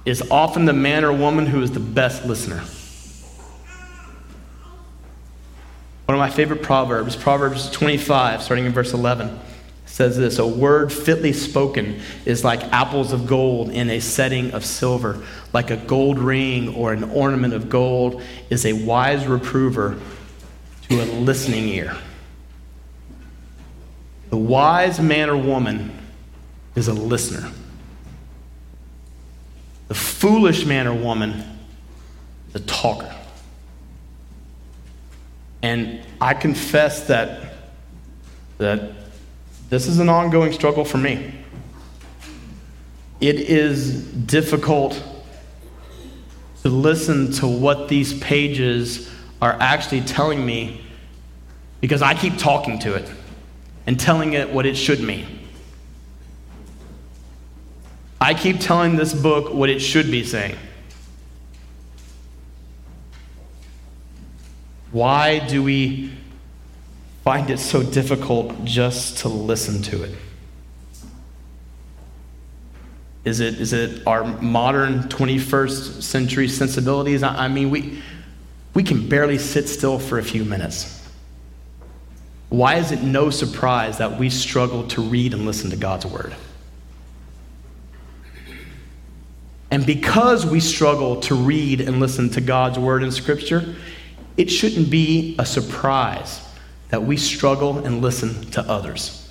is 0.05 0.23
often 0.31 0.65
the 0.65 0.73
man 0.73 1.03
or 1.03 1.11
woman 1.11 1.45
who 1.45 1.61
is 1.61 1.71
the 1.71 1.79
best 1.79 2.25
listener. 2.25 2.63
One 6.05 6.15
of 6.15 6.19
my 6.19 6.29
favorite 6.29 6.61
proverbs, 6.61 7.15
Proverbs 7.15 7.69
25, 7.71 8.41
starting 8.41 8.65
in 8.65 8.71
verse 8.71 8.93
11 8.93 9.39
says 9.91 10.17
this 10.17 10.39
A 10.39 10.47
word 10.47 10.91
fitly 10.91 11.33
spoken 11.33 11.99
is 12.25 12.45
like 12.45 12.63
apples 12.71 13.11
of 13.11 13.27
gold 13.27 13.69
in 13.69 13.89
a 13.89 13.99
setting 13.99 14.51
of 14.51 14.65
silver. 14.65 15.21
Like 15.51 15.69
a 15.69 15.75
gold 15.75 16.17
ring 16.17 16.73
or 16.75 16.93
an 16.93 17.03
ornament 17.03 17.53
of 17.53 17.69
gold 17.69 18.21
is 18.49 18.65
a 18.65 18.71
wise 18.71 19.27
reprover 19.27 19.99
to 20.89 21.01
a 21.01 21.05
listening 21.19 21.67
ear. 21.67 21.95
The 24.29 24.37
wise 24.37 25.01
man 25.01 25.29
or 25.29 25.35
woman 25.35 25.91
is 26.73 26.87
a 26.87 26.93
listener. 26.93 27.51
The 29.89 29.93
foolish 29.93 30.65
man 30.65 30.87
or 30.87 30.93
woman 30.93 31.43
is 32.47 32.55
a 32.55 32.59
talker. 32.61 33.13
And 35.61 36.01
I 36.21 36.33
confess 36.33 37.07
that, 37.07 37.55
that 38.57 39.00
this 39.71 39.87
is 39.87 39.99
an 39.99 40.09
ongoing 40.09 40.51
struggle 40.51 40.83
for 40.83 40.97
me. 40.97 41.33
It 43.21 43.39
is 43.39 44.03
difficult 44.03 45.01
to 46.63 46.69
listen 46.69 47.31
to 47.35 47.47
what 47.47 47.87
these 47.87 48.19
pages 48.19 49.09
are 49.41 49.55
actually 49.61 50.01
telling 50.01 50.45
me 50.45 50.81
because 51.79 52.01
I 52.01 52.15
keep 52.15 52.37
talking 52.37 52.79
to 52.79 52.95
it 52.95 53.09
and 53.87 53.97
telling 53.97 54.33
it 54.33 54.51
what 54.51 54.65
it 54.65 54.75
should 54.75 54.99
mean. 54.99 55.39
I 58.19 58.33
keep 58.33 58.59
telling 58.59 58.97
this 58.97 59.13
book 59.13 59.53
what 59.53 59.69
it 59.69 59.79
should 59.79 60.11
be 60.11 60.25
saying. 60.25 60.57
Why 64.91 65.39
do 65.39 65.63
we 65.63 66.11
find 67.23 67.49
it 67.49 67.59
so 67.59 67.83
difficult 67.83 68.65
just 68.65 69.19
to 69.19 69.29
listen 69.29 69.81
to 69.83 70.03
it. 70.03 70.15
Is 73.23 73.39
it, 73.39 73.61
is 73.61 73.73
it 73.73 74.05
our 74.07 74.23
modern 74.41 75.03
21st 75.03 76.01
century 76.01 76.47
sensibilities? 76.47 77.21
I, 77.21 77.45
I 77.45 77.47
mean, 77.47 77.69
we, 77.69 78.01
we 78.73 78.83
can 78.83 79.07
barely 79.07 79.37
sit 79.37 79.69
still 79.69 79.99
for 79.99 80.17
a 80.17 80.23
few 80.23 80.43
minutes. 80.43 81.07
Why 82.49 82.75
is 82.75 82.91
it 82.91 83.03
no 83.03 83.29
surprise 83.29 83.99
that 83.99 84.19
we 84.19 84.29
struggle 84.29 84.87
to 84.87 85.01
read 85.01 85.33
and 85.33 85.45
listen 85.45 85.69
to 85.69 85.77
God's 85.77 86.05
word? 86.05 86.35
And 89.69 89.85
because 89.85 90.45
we 90.45 90.59
struggle 90.59 91.21
to 91.21 91.35
read 91.35 91.79
and 91.79 91.99
listen 91.99 92.29
to 92.31 92.41
God's 92.41 92.77
word 92.77 93.03
in 93.03 93.11
Scripture, 93.11 93.75
it 94.35 94.49
shouldn't 94.49 94.89
be 94.89 95.35
a 95.39 95.45
surprise 95.45 96.41
that 96.91 97.03
we 97.03 97.15
struggle 97.15 97.79
and 97.79 98.01
listen 98.01 98.51
to 98.51 98.61
others. 98.61 99.29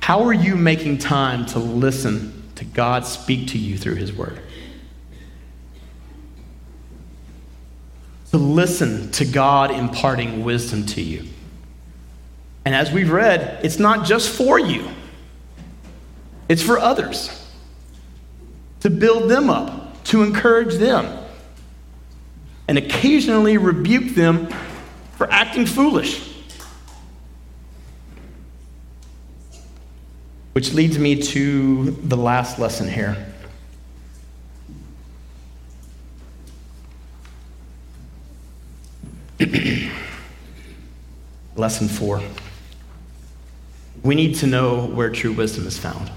How 0.00 0.24
are 0.24 0.32
you 0.32 0.56
making 0.56 0.98
time 0.98 1.46
to 1.46 1.58
listen 1.58 2.42
to 2.56 2.64
God 2.64 3.06
speak 3.06 3.48
to 3.48 3.58
you 3.58 3.78
through 3.78 3.96
His 3.96 4.12
Word? 4.12 4.40
To 8.30 8.38
listen 8.38 9.12
to 9.12 9.26
God 9.26 9.70
imparting 9.70 10.42
wisdom 10.42 10.86
to 10.86 11.02
you. 11.02 11.28
And 12.64 12.74
as 12.74 12.90
we've 12.90 13.10
read, 13.10 13.60
it's 13.62 13.78
not 13.78 14.06
just 14.06 14.30
for 14.30 14.58
you, 14.58 14.88
it's 16.48 16.62
for 16.62 16.78
others. 16.78 17.38
To 18.80 18.90
build 18.90 19.30
them 19.30 19.50
up, 19.50 20.02
to 20.04 20.22
encourage 20.22 20.76
them 20.76 21.21
and 22.68 22.78
occasionally 22.78 23.58
rebuke 23.58 24.14
them 24.14 24.48
for 25.16 25.30
acting 25.30 25.66
foolish. 25.66 26.30
Which 30.52 30.72
leads 30.72 30.98
me 30.98 31.20
to 31.22 31.90
the 31.90 32.16
last 32.16 32.58
lesson 32.58 32.88
here. 32.88 33.16
lesson 41.56 41.88
four. 41.88 42.22
We 44.02 44.14
need 44.14 44.36
to 44.36 44.46
know 44.46 44.86
where 44.86 45.10
true 45.10 45.32
wisdom 45.32 45.66
is 45.66 45.78
found. 45.78 46.10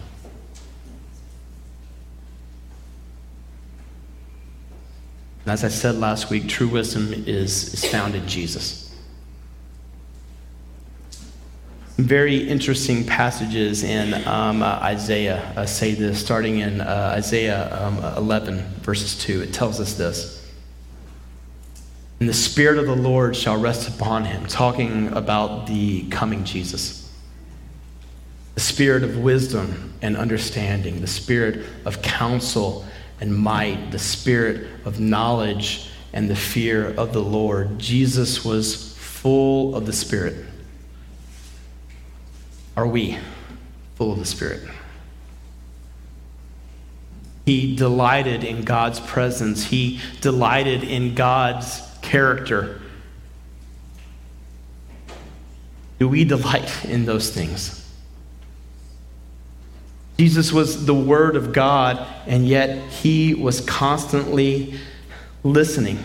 And 5.46 5.54
as 5.54 5.64
I 5.64 5.68
said 5.68 5.96
last 5.96 6.32
week, 6.32 6.50
true 6.50 6.68
wisdom 6.68 7.14
is, 7.14 7.76
is 7.76 7.86
found 7.86 8.16
in 8.16 8.28
Jesus. 8.28 8.92
Very 11.98 12.38
interesting 12.50 13.06
passages 13.06 13.84
in 13.84 14.16
um, 14.28 14.64
uh, 14.64 14.80
Isaiah 14.82 15.54
uh, 15.56 15.68
say 15.68 15.94
this, 15.94 16.20
starting 16.20 16.60
in 16.60 16.82
uh, 16.82 17.14
Isaiah 17.16 17.72
um, 17.80 18.04
11, 18.18 18.58
verses 18.82 19.18
2. 19.20 19.44
It 19.44 19.54
tells 19.54 19.80
us 19.80 19.94
this. 19.94 20.52
And 22.20 22.28
the 22.28 22.34
Spirit 22.34 22.80
of 22.80 22.88
the 22.88 22.96
Lord 22.96 23.36
shall 23.36 23.58
rest 23.58 23.88
upon 23.88 24.26
him, 24.26 24.48
talking 24.48 25.10
about 25.10 25.68
the 25.68 26.10
coming 26.10 26.44
Jesus. 26.44 27.08
The 28.56 28.62
Spirit 28.62 29.04
of 29.04 29.20
wisdom 29.20 29.94
and 30.02 30.18
understanding, 30.18 31.02
the 31.02 31.08
Spirit 31.08 31.66
of 31.86 32.02
counsel 32.02 32.84
and 33.20 33.36
might, 33.36 33.92
the 33.92 34.00
spirit 34.00 34.68
of 34.86 35.00
knowledge 35.00 35.90
and 36.14 36.30
the 36.30 36.36
fear 36.36 36.94
of 36.96 37.14
the 37.14 37.22
Lord. 37.22 37.78
Jesus 37.78 38.44
was 38.44 38.96
full 38.98 39.76
of 39.76 39.86
the 39.86 39.94
Spirit. 39.94 40.46
Are 42.78 42.88
we 42.88 43.18
full 43.96 44.12
of 44.12 44.20
the 44.20 44.26
Spirit? 44.26 44.62
He 47.46 47.76
delighted 47.76 48.44
in 48.44 48.64
God's 48.64 49.00
presence. 49.00 49.66
He 49.66 50.00
delighted 50.22 50.84
in 50.84 51.16
God's 51.16 51.82
character. 52.02 52.82
Do 56.00 56.10
we 56.10 56.24
delight 56.24 56.86
in 56.86 57.06
those 57.06 57.30
things? 57.30 57.85
Jesus 60.18 60.54
was 60.54 60.86
the 60.86 60.94
Word 60.94 61.36
of 61.36 61.52
God, 61.52 62.06
and 62.26 62.48
yet 62.48 62.78
he 62.90 63.34
was 63.34 63.62
constantly 63.62 64.76
listening. 65.44 66.00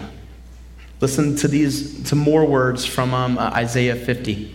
Listen 1.01 1.37
to 1.37 1.49
these, 1.49 2.03
to 2.11 2.17
more 2.17 2.45
words 2.45 2.85
from 2.85 3.15
um, 3.15 3.39
uh, 3.39 3.51
Isaiah 3.55 3.97
50. 3.97 4.55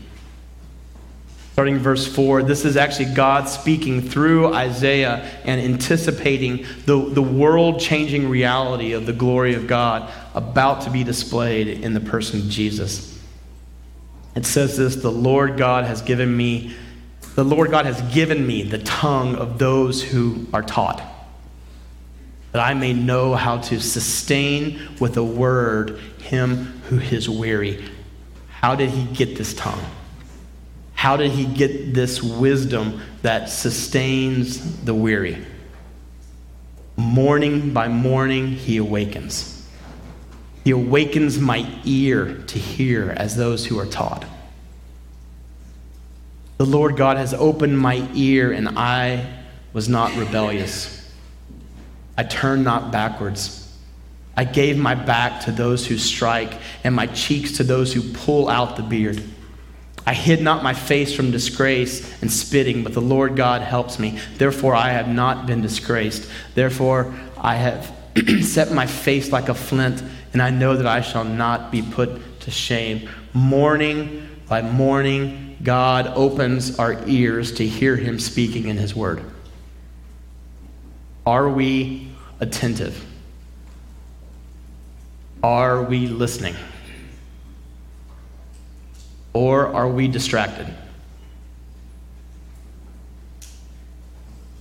Starting 1.54 1.78
verse 1.78 2.06
4, 2.06 2.44
this 2.44 2.65
is 2.65 2.76
actually 2.76 3.13
God 3.13 3.48
speaking 3.48 4.02
through 4.02 4.54
Isaiah 4.54 5.24
and 5.46 5.62
anticipating 5.62 6.65
the, 6.86 6.98
the 6.98 7.22
world 7.22 7.80
changing 7.80 8.28
reality 8.28 8.91
of 8.91 9.06
the 9.06 9.13
glory 9.13 9.54
of 9.54 9.65
God 9.65 10.12
about 10.34 10.82
to 10.82 10.89
be 10.89 11.06
displayed 11.06 11.70
in 11.70 11.94
the 11.94 12.02
person 12.02 12.41
of 12.41 12.50
Jesus. 12.50 13.18
It 14.36 14.46
says 14.46 14.76
this 14.76 14.98
The 14.98 15.12
Lord 15.12 15.58
God 15.58 15.86
has 15.86 16.02
given 16.02 16.36
me 16.36 16.76
the 17.36 17.43
Lord 17.43 17.69
God 17.69 17.86
has 17.86 18.02
given 18.13 18.48
me 18.48 18.63
the 18.63 18.78
tongue 18.80 19.36
of 19.36 19.60
those 19.60 20.02
who 20.02 20.48
are 20.54 20.63
taught, 20.63 21.04
that 22.54 22.62
I 22.62 22.74
may 22.74 22.93
know 22.93 23.36
how 23.36 23.58
to 23.58 23.80
sustain 23.82 24.80
with 25.00 25.17
a 25.17 25.24
word 25.24 26.00
him 26.19 26.82
who 26.88 27.00
is 27.00 27.30
weary. 27.30 27.86
How 28.48 28.76
did 28.76 28.89
he 28.89 29.04
get 29.13 29.38
this 29.38 29.54
tongue? 29.54 29.84
How 30.93 31.17
did 31.17 31.32
he 31.32 31.45
get 31.45 31.93
this 31.93 32.24
wisdom 32.24 33.02
that 33.21 33.50
sustains 33.50 34.84
the 34.84 34.95
weary? 34.95 35.45
Morning 36.95 37.74
by 37.74 37.89
morning, 37.89 38.48
he 38.48 38.78
awakens. 38.78 39.67
He 40.63 40.71
awakens 40.71 41.38
my 41.38 41.69
ear 41.84 42.41
to 42.48 42.58
hear 42.58 43.13
as 43.17 43.36
those 43.36 43.65
who 43.65 43.78
are 43.78 43.86
taught. 43.86 44.26
The 46.58 46.65
Lord 46.65 46.96
God 46.96 47.18
has 47.18 47.34
opened 47.34 47.78
my 47.78 48.08
ear, 48.13 48.52
and 48.52 48.70
I 48.78 49.26
was 49.74 49.89
not 49.89 50.15
rebellious. 50.15 50.91
I 52.18 52.24
turned 52.24 52.63
not 52.63 52.91
backwards. 52.91 53.62
I 54.38 54.46
gave 54.46 54.78
my 54.78 54.96
back 54.96 55.41
to 55.46 55.52
those 55.52 55.86
who 55.86 55.98
strike, 55.98 56.54
and 56.84 56.96
my 56.96 57.08
cheeks 57.08 57.58
to 57.58 57.63
those 57.63 57.94
who 57.94 58.02
pull 58.13 58.48
out 58.48 58.78
the 58.78 58.84
beard. 58.84 59.22
I 60.06 60.13
hid 60.13 60.41
not 60.41 60.63
my 60.63 60.74
face 60.74 61.13
from 61.13 61.32
disgrace 61.32 62.22
and 62.22 62.32
spitting, 62.32 62.84
but 62.84 62.94
the 62.94 63.02
Lord 63.02 63.36
God 63.36 63.62
helps 63.62 63.98
me. 63.98 64.20
Therefore, 64.38 64.76
I 64.76 64.91
have 64.91 65.08
not 65.08 65.48
been 65.48 65.62
disgraced. 65.62 66.30
Therefore, 66.54 67.13
I 67.38 67.56
have 67.56 67.91
set 68.44 68.72
my 68.72 68.86
face 68.86 69.32
like 69.32 69.50
a 69.50 69.54
flint, 69.54 70.04
and 70.32 70.41
I 70.41 70.52
know 70.52 70.78
that 70.78 70.88
I 70.88 71.02
shall 71.02 71.24
not 71.24 71.72
be 71.72 71.82
put 71.82 72.39
to 72.41 72.52
shame. 72.52 73.10
Morning 73.34 74.30
by 74.48 74.62
morning, 74.62 75.44
God 75.63 76.08
opens 76.15 76.78
our 76.80 77.08
ears 77.08 77.54
to 77.54 77.68
hear 77.68 77.96
Him 77.96 78.20
speaking 78.20 78.68
in 78.68 78.78
His 78.78 78.96
Word? 78.96 79.24
Are 81.26 81.50
we 81.50 82.10
attentive? 82.39 83.04
Are 85.41 85.84
we 85.84 86.08
listening? 86.08 86.56
Or 89.34 89.74
are 89.74 89.88
we 89.88 90.08
distracted? 90.08 90.68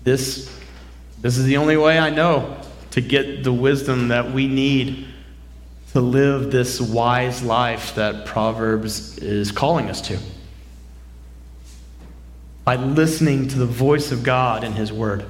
This, 0.04 0.54
this 1.20 1.38
is 1.38 1.44
the 1.46 1.56
only 1.56 1.76
way 1.76 1.98
I 1.98 2.10
know 2.10 2.58
to 2.90 3.00
get 3.00 3.42
the 3.42 3.52
wisdom 3.52 4.08
that 4.08 4.32
we 4.32 4.46
need 4.46 5.06
to 5.92 6.00
live 6.00 6.50
this 6.50 6.80
wise 6.80 7.42
life 7.42 7.94
that 7.94 8.26
Proverbs 8.26 9.18
is 9.18 9.50
calling 9.50 9.88
us 9.88 10.00
to 10.02 10.18
by 12.64 12.76
listening 12.76 13.48
to 13.48 13.58
the 13.58 13.66
voice 13.66 14.10
of 14.10 14.22
God 14.22 14.64
in 14.64 14.72
His 14.72 14.92
Word, 14.92 15.26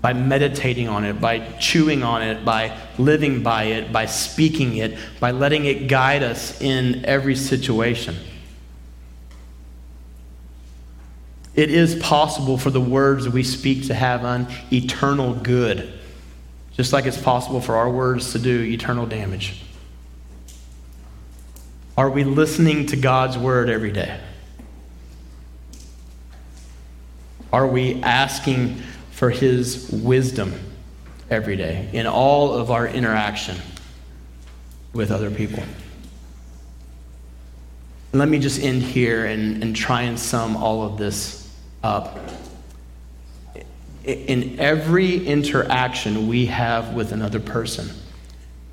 by 0.00 0.12
meditating 0.12 0.86
on 0.86 1.04
it, 1.04 1.20
by 1.20 1.38
chewing 1.58 2.02
on 2.02 2.22
it, 2.22 2.44
by 2.44 2.76
living 2.98 3.42
by 3.42 3.64
it, 3.64 3.90
by 3.90 4.06
speaking 4.06 4.76
it, 4.76 4.98
by 5.18 5.30
letting 5.30 5.64
it 5.64 5.88
guide 5.88 6.22
us 6.22 6.60
in 6.60 7.04
every 7.06 7.34
situation. 7.34 8.16
It 11.54 11.70
is 11.70 11.94
possible 11.94 12.58
for 12.58 12.70
the 12.70 12.80
words 12.80 13.26
we 13.26 13.42
speak 13.42 13.86
to 13.86 13.94
have 13.94 14.24
an 14.24 14.46
eternal 14.70 15.32
good, 15.32 15.90
just 16.74 16.92
like 16.92 17.06
it's 17.06 17.20
possible 17.20 17.62
for 17.62 17.76
our 17.76 17.90
words 17.90 18.32
to 18.32 18.38
do 18.38 18.60
eternal 18.60 19.06
damage. 19.06 19.62
Are 21.96 22.10
we 22.10 22.24
listening 22.24 22.84
to 22.88 22.96
God's 22.96 23.38
word 23.38 23.70
every 23.70 23.90
day? 23.90 24.20
Are 27.56 27.66
we 27.66 28.02
asking 28.02 28.82
for 29.12 29.30
His 29.30 29.88
wisdom 29.90 30.52
every 31.30 31.56
day 31.56 31.88
in 31.94 32.06
all 32.06 32.52
of 32.52 32.70
our 32.70 32.86
interaction 32.86 33.56
with 34.92 35.10
other 35.10 35.30
people? 35.30 35.62
Let 38.12 38.28
me 38.28 38.40
just 38.40 38.60
end 38.60 38.82
here 38.82 39.24
and, 39.24 39.62
and 39.62 39.74
try 39.74 40.02
and 40.02 40.18
sum 40.18 40.54
all 40.54 40.82
of 40.82 40.98
this 40.98 41.50
up. 41.82 42.18
In 44.04 44.60
every 44.60 45.26
interaction 45.26 46.28
we 46.28 46.44
have 46.44 46.92
with 46.92 47.10
another 47.10 47.40
person, 47.40 47.88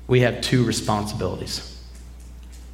we 0.08 0.20
have 0.20 0.42
two 0.42 0.62
responsibilities. 0.62 1.82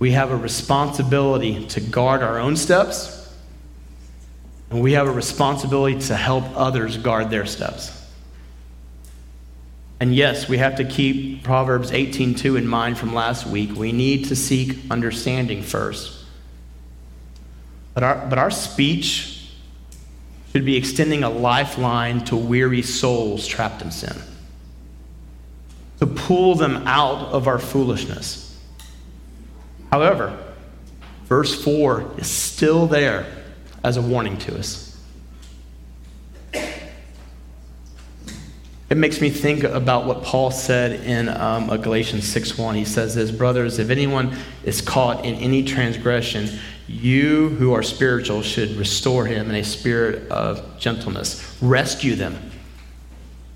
We 0.01 0.11
have 0.11 0.33
a 0.33 0.37
responsibility 0.37 1.67
to 1.67 1.81
guard 1.81 2.25
our 2.25 2.41
own 2.41 2.57
steps, 2.57 3.20
and 4.71 4.81
we 4.81 4.93
have 4.93 5.09
a 5.09 5.13
responsibility 5.13 5.99
to 5.99 6.17
help 6.17 6.45
others 6.55 6.97
guard 6.97 7.29
their 7.29 7.45
steps. 7.45 7.97
And 9.99 10.15
yes, 10.15 10.49
we 10.49 10.59
have 10.59 10.77
to 10.77 10.85
keep 10.85 11.43
Proverbs 11.43 11.91
18:2 11.91 12.57
in 12.57 12.67
mind 12.67 12.97
from 12.97 13.13
last 13.13 13.47
week. 13.47 13.77
We 13.77 13.93
need 13.93 14.27
to 14.27 14.37
seek 14.37 14.79
understanding 14.91 15.63
first. 15.63 16.25
But 17.93 18.03
our, 18.05 18.27
but 18.29 18.39
our 18.39 18.51
speech 18.51 19.51
should 20.53 20.65
be 20.65 20.77
extending 20.77 21.23
a 21.23 21.29
lifeline 21.29 22.25
to 22.25 22.37
weary 22.37 22.83
souls 22.83 23.47
trapped 23.47 23.83
in 23.83 23.91
sin, 23.91 24.17
to 25.99 26.07
pull 26.07 26.55
them 26.55 26.87
out 26.87 27.29
of 27.33 27.47
our 27.47 27.59
foolishness. 27.59 28.59
However, 29.91 30.37
verse 31.27 31.63
4 31.63 32.13
is 32.17 32.29
still 32.29 32.87
there 32.87 33.27
as 33.83 33.97
a 33.97 34.03
warning 34.03 34.37
to 34.39 34.59
us. 34.59 34.91
It 38.91 38.97
makes 38.97 39.21
me 39.21 39.31
think 39.31 39.63
about 39.63 40.05
what 40.05 40.25
Paul 40.25 40.51
said 40.51 41.07
in 41.07 41.29
um, 41.29 41.69
Galatians 41.81 42.25
6.1. 42.25 42.75
He 42.75 42.85
says 42.85 43.15
this, 43.15 43.31
Brothers, 43.31 43.79
if 43.79 43.89
anyone 43.89 44.37
is 44.65 44.81
caught 44.81 45.25
in 45.25 45.37
any 45.37 45.63
transgression, 45.63 46.59
you 46.89 47.51
who 47.51 47.73
are 47.73 47.85
spiritual 47.85 48.43
should 48.43 48.71
restore 48.71 49.27
him 49.27 49.49
in 49.49 49.55
a 49.55 49.63
spirit 49.63 50.29
of 50.29 50.77
gentleness. 50.77 51.57
Rescue 51.63 52.17
them. 52.17 52.51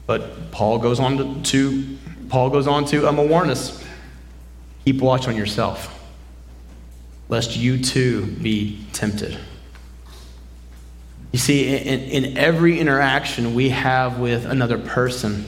But 0.07 0.53
Paul 0.53 0.79
goes 0.79 1.01
on 1.01 1.17
to, 1.17 1.43
to 1.51 1.99
Paul 2.29 2.51
goes 2.51 2.69
on 2.69 2.85
to 2.87 3.09
um, 3.09 3.19
a 3.19 3.25
warnings. 3.25 3.83
Keep 4.85 5.01
watch 5.01 5.27
on 5.27 5.35
yourself, 5.35 6.01
lest 7.29 7.57
you 7.57 7.83
too 7.83 8.27
be 8.27 8.87
tempted. 8.93 9.37
You 11.35 11.39
see, 11.39 11.77
in, 11.77 12.01
in 12.03 12.39
every 12.39 12.79
interaction 12.79 13.57
we 13.57 13.71
have 13.71 14.21
with 14.21 14.47
another 14.47 14.79
person, 14.79 15.45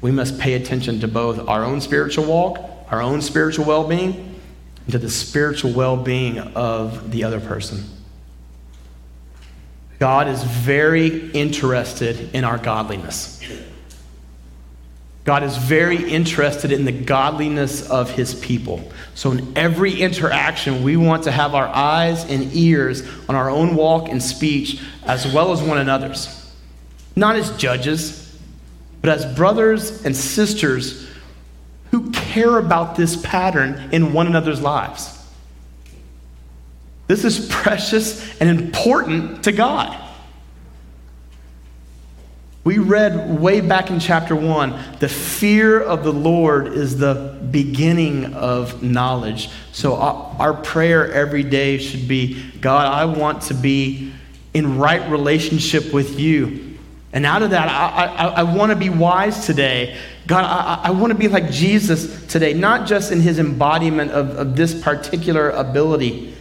we 0.00 0.12
must 0.12 0.38
pay 0.38 0.54
attention 0.54 1.00
to 1.00 1.08
both 1.08 1.48
our 1.48 1.64
own 1.64 1.80
spiritual 1.80 2.26
walk, 2.26 2.60
our 2.92 3.02
own 3.02 3.20
spiritual 3.20 3.64
well 3.64 3.82
being, 3.88 4.40
and 4.84 4.92
to 4.92 4.98
the 4.98 5.10
spiritual 5.10 5.72
well 5.72 5.96
being 5.96 6.38
of 6.38 7.10
the 7.10 7.24
other 7.24 7.40
person. 7.40 7.82
God 9.98 10.28
is 10.28 10.44
very 10.44 11.32
interested 11.32 12.32
in 12.32 12.44
our 12.44 12.58
godliness. 12.58 13.42
God 15.24 15.42
is 15.42 15.56
very 15.56 16.10
interested 16.10 16.72
in 16.72 16.84
the 16.84 16.92
godliness 16.92 17.88
of 17.90 18.10
his 18.10 18.34
people. 18.34 18.90
So, 19.14 19.32
in 19.32 19.56
every 19.56 20.00
interaction, 20.00 20.82
we 20.82 20.96
want 20.96 21.24
to 21.24 21.30
have 21.30 21.54
our 21.54 21.68
eyes 21.68 22.24
and 22.24 22.54
ears 22.54 23.02
on 23.28 23.34
our 23.34 23.50
own 23.50 23.76
walk 23.76 24.08
and 24.08 24.22
speech 24.22 24.80
as 25.04 25.30
well 25.32 25.52
as 25.52 25.62
one 25.62 25.78
another's. 25.78 26.36
Not 27.16 27.36
as 27.36 27.54
judges, 27.56 28.38
but 29.02 29.10
as 29.10 29.26
brothers 29.36 30.04
and 30.04 30.16
sisters 30.16 31.08
who 31.90 32.10
care 32.12 32.58
about 32.58 32.96
this 32.96 33.20
pattern 33.20 33.90
in 33.92 34.12
one 34.12 34.26
another's 34.26 34.60
lives. 34.60 35.16
This 37.08 37.24
is 37.24 37.48
precious 37.50 38.40
and 38.40 38.48
important 38.48 39.44
to 39.44 39.52
God. 39.52 40.09
We 42.62 42.76
read 42.76 43.40
way 43.40 43.62
back 43.62 43.88
in 43.88 44.00
chapter 44.00 44.36
1 44.36 44.98
the 45.00 45.08
fear 45.08 45.80
of 45.80 46.04
the 46.04 46.12
Lord 46.12 46.66
is 46.66 46.98
the 46.98 47.38
beginning 47.50 48.34
of 48.34 48.82
knowledge. 48.82 49.48
So, 49.72 49.96
our, 49.96 50.52
prayer 50.52 51.10
every 51.10 51.42
day 51.42 51.78
should 51.78 52.06
be 52.06 52.50
God, 52.60 52.86
I 52.86 53.06
want 53.06 53.42
to 53.44 53.54
be 53.54 54.12
in 54.52 54.76
right 54.76 55.10
relationship 55.10 55.92
with 55.94 56.20
you. 56.20 56.78
And 57.14 57.24
out 57.24 57.42
of 57.42 57.50
that, 57.50 57.68
I, 57.68 58.04
I, 58.04 58.26
I 58.26 58.42
want 58.42 58.70
to 58.70 58.76
be 58.76 58.90
wise 58.90 59.46
today. 59.46 59.98
God, 60.26 60.44
I, 60.44 60.88
I 60.88 60.90
want 60.90 61.12
to 61.12 61.18
be 61.18 61.28
like 61.28 61.50
Jesus 61.50 62.26
today, 62.26 62.52
not 62.52 62.86
just 62.86 63.10
in 63.10 63.22
his 63.22 63.38
embodiment 63.38 64.10
of, 64.10 64.36
of 64.36 64.54
this 64.54 64.80
particular 64.80 65.48
ability, 65.50 66.34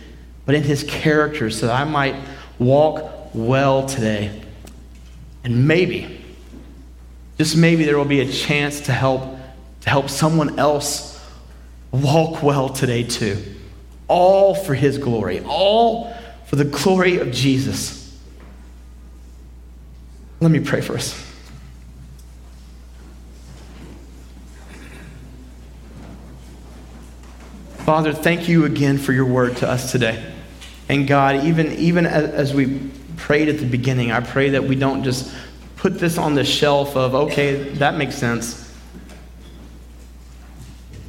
but 0.45 0.53
in 0.53 0.63
his 0.63 0.83
character, 0.83 1.49
so 1.49 1.67
that 1.67 1.75
I 1.79 1.85
might 1.85 2.15
walk 2.59 3.33
well 3.33 3.87
today. 3.87 4.43
And 5.43 5.67
maybe, 5.67 6.23
just 7.37 7.55
maybe, 7.55 7.85
there 7.85 7.97
will 7.97 8.05
be 8.05 8.21
a 8.21 8.31
chance 8.31 8.81
to 8.81 8.91
help, 8.91 9.23
to 9.81 9.89
help 9.89 10.09
someone 10.09 10.59
else 10.59 11.19
walk 11.91 12.43
well 12.43 12.69
today, 12.69 13.03
too. 13.03 13.37
All 14.07 14.55
for 14.55 14.73
His 14.73 14.97
glory, 14.97 15.41
all 15.45 16.13
for 16.45 16.55
the 16.55 16.65
glory 16.65 17.19
of 17.19 17.31
Jesus. 17.31 18.17
Let 20.41 20.51
me 20.51 20.59
pray 20.59 20.81
for 20.81 20.95
us. 20.95 21.25
Father, 27.89 28.13
thank 28.13 28.47
you 28.47 28.65
again 28.65 28.99
for 28.99 29.13
your 29.13 29.25
word 29.25 29.57
to 29.57 29.67
us 29.67 29.91
today. 29.91 30.23
And 30.89 31.07
God, 31.07 31.43
even, 31.45 31.71
even 31.73 32.05
as, 32.05 32.53
we 32.53 32.91
prayed 33.19 33.49
at 33.49 33.59
the 33.59 33.65
beginning, 33.65 34.11
I 34.11 34.21
pray 34.21 34.51
that 34.51 34.63
we 34.63 34.75
don't 34.75 35.03
just 35.03 35.31
put 35.75 35.99
this 35.99 36.17
on 36.17 36.35
the 36.35 36.43
shelf 36.43 36.95
of, 36.95 37.13
okay, 37.13 37.55
that 37.75 37.95
makes 37.95 38.15
sense. 38.15 38.73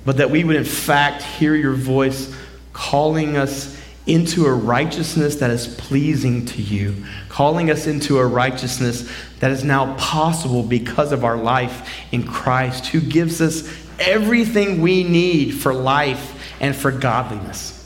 But 0.05 0.19
that 0.19 0.31
we 0.31 0.45
would, 0.45 0.57
in 0.57 0.65
fact, 0.65 1.23
hear 1.23 1.55
your 1.55 1.75
voice 1.75 2.35
calling 2.73 3.37
us 3.37 3.81
into 4.07 4.47
a 4.47 4.53
righteousness 4.53 5.37
that 5.37 5.51
is 5.51 5.75
pleasing 5.77 6.45
to 6.47 6.63
you, 6.63 7.05
calling 7.29 7.71
us 7.71 7.87
into 7.87 8.19
a 8.19 8.27
righteousness 8.27 9.11
that 9.39 9.51
is 9.51 9.63
now 9.63 9.95
possible 9.97 10.63
because 10.63 11.13
of 11.13 11.25
our 11.25 11.37
life 11.37 11.89
in 12.13 12.27
Christ, 12.27 12.87
who 12.87 13.01
gives 13.01 13.41
us 13.41 13.69
everything 13.99 14.81
we 14.81 15.05
need 15.05 15.53
for 15.53 15.73
life 15.73 16.57
and 16.61 16.75
for 16.75 16.91
godliness. 16.91 17.80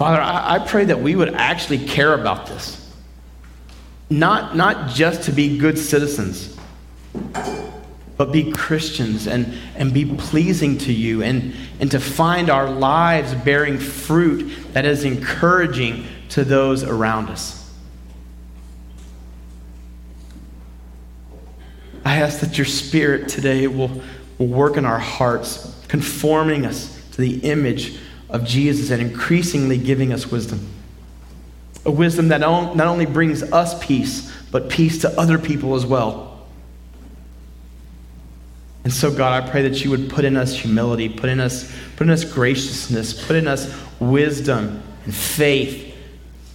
Father, 0.00 0.22
I, 0.22 0.54
I 0.54 0.58
pray 0.60 0.86
that 0.86 1.02
we 1.02 1.14
would 1.14 1.34
actually 1.34 1.76
care 1.76 2.14
about 2.14 2.46
this. 2.46 2.90
Not, 4.08 4.56
not 4.56 4.88
just 4.94 5.24
to 5.24 5.30
be 5.30 5.58
good 5.58 5.78
citizens, 5.78 6.56
but 8.16 8.32
be 8.32 8.50
Christians 8.50 9.26
and, 9.26 9.52
and 9.76 9.92
be 9.92 10.06
pleasing 10.06 10.78
to 10.78 10.92
you 10.94 11.22
and, 11.22 11.54
and 11.80 11.90
to 11.90 12.00
find 12.00 12.48
our 12.48 12.70
lives 12.70 13.34
bearing 13.34 13.76
fruit 13.76 14.72
that 14.72 14.86
is 14.86 15.04
encouraging 15.04 16.06
to 16.30 16.44
those 16.44 16.82
around 16.82 17.28
us. 17.28 17.70
I 22.06 22.22
ask 22.22 22.40
that 22.40 22.56
your 22.56 22.64
spirit 22.64 23.28
today 23.28 23.66
will, 23.66 24.00
will 24.38 24.46
work 24.46 24.78
in 24.78 24.86
our 24.86 24.98
hearts, 24.98 25.78
conforming 25.88 26.64
us 26.64 26.98
to 27.10 27.20
the 27.20 27.40
image 27.40 27.98
of 28.32 28.44
Jesus 28.44 28.90
and 28.90 29.00
increasingly 29.00 29.78
giving 29.78 30.12
us 30.12 30.30
wisdom. 30.30 30.66
A 31.84 31.90
wisdom 31.90 32.28
that 32.28 32.40
not 32.40 32.86
only 32.86 33.06
brings 33.06 33.42
us 33.42 33.78
peace, 33.84 34.32
but 34.50 34.68
peace 34.68 35.00
to 35.02 35.20
other 35.20 35.38
people 35.38 35.74
as 35.74 35.86
well. 35.86 36.30
And 38.84 38.92
so, 38.92 39.14
God, 39.14 39.42
I 39.42 39.50
pray 39.50 39.62
that 39.62 39.84
you 39.84 39.90
would 39.90 40.08
put 40.08 40.24
in 40.24 40.36
us 40.36 40.54
humility, 40.54 41.08
put 41.08 41.28
in 41.28 41.38
us, 41.38 41.70
put 41.96 42.06
in 42.06 42.10
us 42.10 42.24
graciousness, 42.24 43.26
put 43.26 43.36
in 43.36 43.46
us 43.46 43.74
wisdom 44.00 44.82
and 45.04 45.14
faith. 45.14 45.94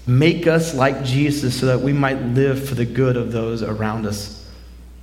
Make 0.07 0.47
us 0.47 0.73
like 0.73 1.03
Jesus 1.03 1.59
so 1.59 1.67
that 1.67 1.81
we 1.81 1.93
might 1.93 2.21
live 2.21 2.67
for 2.67 2.75
the 2.75 2.85
good 2.85 3.17
of 3.17 3.31
those 3.31 3.63
around 3.63 4.05
us 4.05 4.47